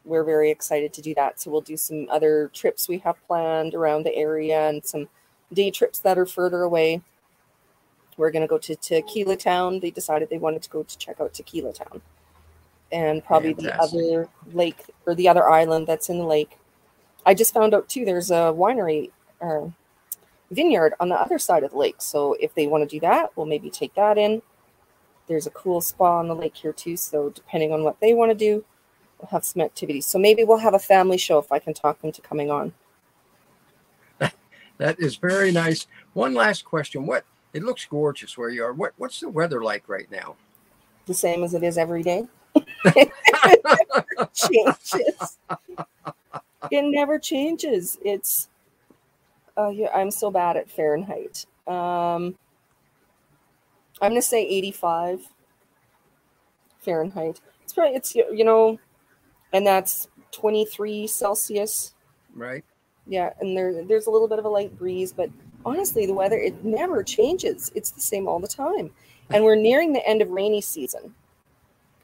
we're 0.04 0.24
very 0.24 0.50
excited 0.50 0.92
to 0.94 1.02
do 1.02 1.14
that. 1.14 1.40
So 1.40 1.50
we'll 1.50 1.60
do 1.60 1.76
some 1.76 2.06
other 2.10 2.50
trips 2.52 2.88
we 2.88 2.98
have 2.98 3.24
planned 3.26 3.74
around 3.74 4.04
the 4.04 4.14
area 4.14 4.68
and 4.68 4.84
some 4.84 5.08
day 5.52 5.70
trips 5.70 5.98
that 6.00 6.18
are 6.18 6.26
further 6.26 6.62
away. 6.62 7.02
We're 8.16 8.30
going 8.30 8.42
to 8.42 8.48
go 8.48 8.58
to 8.58 8.76
Tequila 8.76 9.36
Town. 9.36 9.80
They 9.80 9.90
decided 9.90 10.28
they 10.28 10.38
wanted 10.38 10.62
to 10.62 10.70
go 10.70 10.82
to 10.82 10.98
check 10.98 11.20
out 11.20 11.32
Tequila 11.32 11.72
Town. 11.72 12.02
And 12.92 13.24
probably 13.24 13.54
Fantastic. 13.54 13.98
the 13.98 14.06
other 14.06 14.28
lake 14.52 14.84
or 15.06 15.14
the 15.14 15.28
other 15.28 15.48
island 15.48 15.86
that's 15.86 16.10
in 16.10 16.18
the 16.18 16.26
lake. 16.26 16.58
I 17.24 17.34
just 17.34 17.54
found 17.54 17.74
out 17.74 17.88
too 17.88 18.04
there's 18.04 18.30
a 18.30 18.52
winery 18.54 19.10
uh, 19.40 19.68
vineyard 20.50 20.94
on 21.00 21.08
the 21.08 21.14
other 21.14 21.38
side 21.38 21.64
of 21.64 21.70
the 21.70 21.78
lake. 21.78 21.96
So 21.98 22.34
if 22.34 22.54
they 22.54 22.66
want 22.66 22.88
to 22.88 22.96
do 22.96 23.00
that, 23.00 23.36
we'll 23.36 23.46
maybe 23.46 23.70
take 23.70 23.94
that 23.94 24.18
in. 24.18 24.42
There's 25.26 25.46
a 25.46 25.50
cool 25.50 25.80
spa 25.80 26.18
on 26.18 26.28
the 26.28 26.34
lake 26.34 26.56
here 26.56 26.72
too. 26.72 26.96
So 26.96 27.30
depending 27.30 27.72
on 27.72 27.84
what 27.84 28.00
they 28.00 28.12
want 28.12 28.30
to 28.30 28.34
do, 28.34 28.64
we'll 29.18 29.28
have 29.30 29.44
some 29.44 29.62
activities. 29.62 30.06
So 30.06 30.18
maybe 30.18 30.44
we'll 30.44 30.58
have 30.58 30.74
a 30.74 30.78
family 30.78 31.16
show 31.18 31.38
if 31.38 31.50
I 31.50 31.58
can 31.58 31.74
talk 31.74 32.00
them 32.00 32.12
to 32.12 32.20
coming 32.20 32.50
on. 32.50 32.72
That 34.78 34.98
is 34.98 35.14
very 35.16 35.52
nice. 35.52 35.86
One 36.12 36.34
last 36.34 36.64
question. 36.64 37.06
What 37.06 37.24
it 37.52 37.62
looks 37.62 37.84
gorgeous 37.84 38.36
where 38.36 38.48
you 38.48 38.64
are. 38.64 38.72
What 38.72 38.94
what's 38.96 39.20
the 39.20 39.28
weather 39.28 39.62
like 39.62 39.88
right 39.88 40.10
now? 40.10 40.34
The 41.06 41.14
same 41.14 41.44
as 41.44 41.54
it 41.54 41.62
is 41.62 41.78
every 41.78 42.02
day. 42.02 42.26
Changes. 44.34 45.38
It 46.70 46.82
never 46.82 47.18
changes. 47.18 47.98
It's 48.04 48.48
uh, 49.56 49.68
yeah, 49.68 49.90
I'm 49.94 50.10
so 50.10 50.30
bad 50.30 50.56
at 50.56 50.70
Fahrenheit. 50.70 51.44
Um, 51.66 52.36
I'm 54.00 54.10
gonna 54.10 54.22
say 54.22 54.46
85 54.46 55.28
Fahrenheit. 56.80 57.40
It's 57.62 57.72
probably 57.72 57.96
it's 57.96 58.14
you 58.14 58.44
know, 58.44 58.78
and 59.52 59.66
that's 59.66 60.08
23 60.32 61.06
Celsius. 61.06 61.94
Right. 62.34 62.64
Yeah, 63.06 63.30
and 63.40 63.56
there 63.56 63.84
there's 63.84 64.06
a 64.06 64.10
little 64.10 64.28
bit 64.28 64.38
of 64.38 64.44
a 64.44 64.48
light 64.48 64.76
breeze, 64.78 65.12
but 65.12 65.30
honestly, 65.64 66.06
the 66.06 66.14
weather 66.14 66.38
it 66.38 66.64
never 66.64 67.02
changes. 67.02 67.70
It's 67.74 67.90
the 67.90 68.00
same 68.00 68.26
all 68.28 68.38
the 68.38 68.48
time, 68.48 68.90
and 69.30 69.44
we're 69.44 69.56
nearing 69.56 69.92
the 69.92 70.06
end 70.06 70.22
of 70.22 70.30
rainy 70.30 70.60
season. 70.60 71.14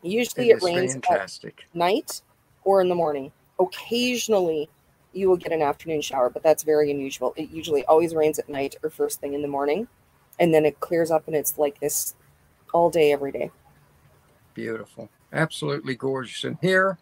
Usually, 0.02 0.50
it, 0.50 0.58
it 0.58 0.62
rains 0.62 0.92
fantastic. 0.92 1.64
at 1.68 1.76
night 1.76 2.22
or 2.64 2.80
in 2.80 2.88
the 2.88 2.94
morning. 2.94 3.32
Occasionally, 3.58 4.68
you 5.12 5.28
will 5.28 5.36
get 5.36 5.52
an 5.52 5.62
afternoon 5.62 6.00
shower, 6.00 6.30
but 6.30 6.42
that's 6.42 6.62
very 6.62 6.90
unusual. 6.90 7.34
It 7.36 7.50
usually 7.50 7.84
always 7.86 8.14
rains 8.14 8.38
at 8.38 8.48
night 8.48 8.76
or 8.82 8.90
first 8.90 9.20
thing 9.20 9.34
in 9.34 9.42
the 9.42 9.48
morning, 9.48 9.88
and 10.38 10.54
then 10.54 10.64
it 10.64 10.78
clears 10.80 11.10
up 11.10 11.26
and 11.26 11.36
it's 11.36 11.58
like 11.58 11.80
this 11.80 12.14
all 12.72 12.90
day, 12.90 13.12
every 13.12 13.32
day. 13.32 13.50
Beautiful. 14.54 15.08
Absolutely 15.32 15.94
gorgeous. 15.94 16.44
And 16.44 16.58
here, 16.60 16.98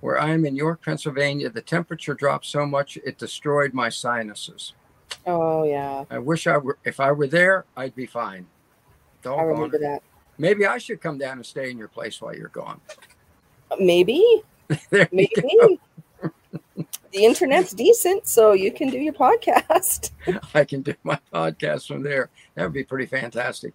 where 0.00 0.20
I'm 0.20 0.44
in 0.44 0.56
York, 0.56 0.82
Pennsylvania, 0.84 1.48
the 1.48 1.62
temperature 1.62 2.14
dropped 2.14 2.46
so 2.46 2.66
much 2.66 2.96
it 3.04 3.18
destroyed 3.18 3.72
my 3.72 3.88
sinuses. 3.88 4.74
Oh 5.26 5.64
yeah. 5.64 6.04
I 6.10 6.18
wish 6.18 6.46
I 6.46 6.56
were 6.58 6.78
if 6.84 7.00
I 7.00 7.12
were 7.12 7.26
there, 7.26 7.64
I'd 7.76 7.94
be 7.94 8.06
fine. 8.06 8.46
Doggone 9.22 9.40
I 9.40 9.42
remember 9.44 9.76
it. 9.76 9.82
that. 9.82 10.02
Maybe 10.42 10.66
I 10.66 10.76
should 10.78 11.00
come 11.00 11.18
down 11.18 11.36
and 11.36 11.46
stay 11.46 11.70
in 11.70 11.78
your 11.78 11.86
place 11.86 12.20
while 12.20 12.34
you're 12.34 12.48
gone. 12.48 12.80
Maybe. 13.78 14.42
Maybe. 14.90 15.30
the 16.20 17.24
internet's 17.24 17.72
decent, 17.72 18.26
so 18.26 18.50
you 18.50 18.72
can 18.72 18.90
do 18.90 18.98
your 18.98 19.12
podcast. 19.12 20.10
I 20.54 20.64
can 20.64 20.82
do 20.82 20.94
my 21.04 21.16
podcast 21.32 21.86
from 21.86 22.02
there. 22.02 22.28
That 22.56 22.64
would 22.64 22.72
be 22.72 22.82
pretty 22.82 23.06
fantastic. 23.06 23.72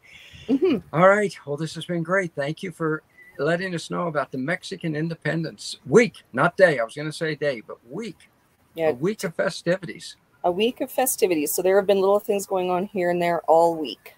Mm-hmm. 0.50 0.80
All 0.92 1.08
right. 1.08 1.34
Well, 1.46 1.56
this 1.56 1.74
has 1.76 1.86
been 1.86 2.04
great. 2.04 2.36
Thank 2.36 2.62
you 2.62 2.74
for 2.74 3.02
letting 3.38 3.74
us 3.74 3.90
know 3.90 4.08
about 4.08 4.34
the 4.34 4.38
Mexican 4.38 4.94
Independence 4.94 5.78
Week, 5.86 6.22
not 6.34 6.58
day. 6.58 6.80
I 6.80 6.84
was 6.84 6.96
going 6.96 7.08
to 7.08 7.14
say 7.14 7.36
day, 7.36 7.62
but 7.66 7.78
week. 7.90 8.30
Yeah. 8.76 8.90
A 8.90 8.94
week 8.94 9.24
of 9.24 9.34
festivities. 9.36 10.18
A 10.44 10.52
week 10.52 10.82
of 10.82 10.92
festivities. 10.92 11.54
So 11.54 11.62
there 11.62 11.78
have 11.78 11.88
been 11.88 12.02
little 12.02 12.20
things 12.20 12.46
going 12.46 12.70
on 12.70 12.88
here 12.88 13.10
and 13.10 13.22
there 13.22 13.40
all 13.44 13.78
week. 13.78 14.16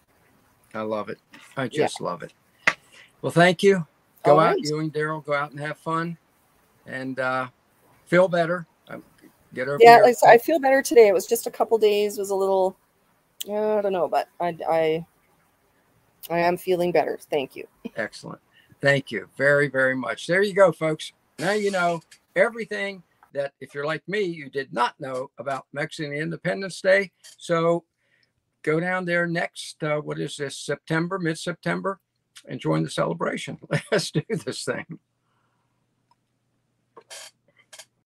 I 0.74 0.82
love 0.82 1.10
it. 1.10 1.20
I 1.58 1.68
just 1.68 2.00
yeah. 2.00 2.06
love 2.06 2.24
it. 2.24 2.34
Well, 3.22 3.32
thank 3.32 3.64
you. 3.64 3.86
Go 4.24 4.34
all 4.34 4.40
out, 4.40 4.56
right. 4.56 4.60
you 4.62 4.80
and 4.80 4.94
Daryl, 4.94 5.24
go 5.24 5.34
out 5.34 5.52
and 5.52 5.60
have 5.60 5.78
fun 5.78 6.18
and 6.86 7.20
uh, 7.20 7.48
feel 8.06 8.28
better. 8.28 8.66
Um, 8.90 9.04
get 9.54 9.68
over 9.68 9.78
Yeah, 9.80 9.98
like, 9.98 10.16
so 10.16 10.28
I 10.28 10.38
feel 10.38 10.60
better 10.60 10.82
today. 10.82 11.08
It 11.08 11.14
was 11.14 11.26
just 11.26 11.48
a 11.48 11.52
couple 11.52 11.78
days, 11.78 12.18
was 12.18 12.30
a 12.30 12.36
little, 12.36 12.78
I 13.46 13.82
don't 13.82 13.94
know, 13.94 14.08
but 14.08 14.28
I, 14.40 14.58
I, 14.70 15.06
I 16.30 16.40
am 16.40 16.58
feeling 16.58 16.92
better. 16.92 17.18
Thank 17.30 17.56
you. 17.56 17.68
Excellent. 17.96 18.40
Thank 18.82 19.12
you 19.12 19.28
very, 19.38 19.68
very 19.68 19.96
much. 19.96 20.28
There 20.28 20.44
you 20.44 20.54
go, 20.54 20.72
folks. 20.72 21.12
Now 21.38 21.52
you 21.52 21.72
know 21.72 22.02
everything 22.36 23.04
that 23.34 23.54
if 23.60 23.74
you're 23.74 23.86
like 23.86 24.08
me, 24.08 24.22
you 24.22 24.50
did 24.50 24.74
not 24.74 25.00
know 25.00 25.30
about 25.38 25.68
Mexican 25.74 26.14
Independence 26.14 26.82
Day. 26.82 27.12
So 27.38 27.84
go 28.64 28.80
down 28.80 29.06
there 29.06 29.28
next, 29.28 29.82
uh, 29.84 29.98
what 29.98 30.20
is 30.20 30.38
this, 30.38 30.58
September, 30.58 31.20
mid 31.20 31.38
September, 31.38 32.00
and 32.48 32.60
join 32.60 32.84
the 32.84 32.90
celebration. 32.90 33.60
Let's 33.92 34.12
do 34.12 34.22
this 34.30 34.64
thing. 34.64 35.00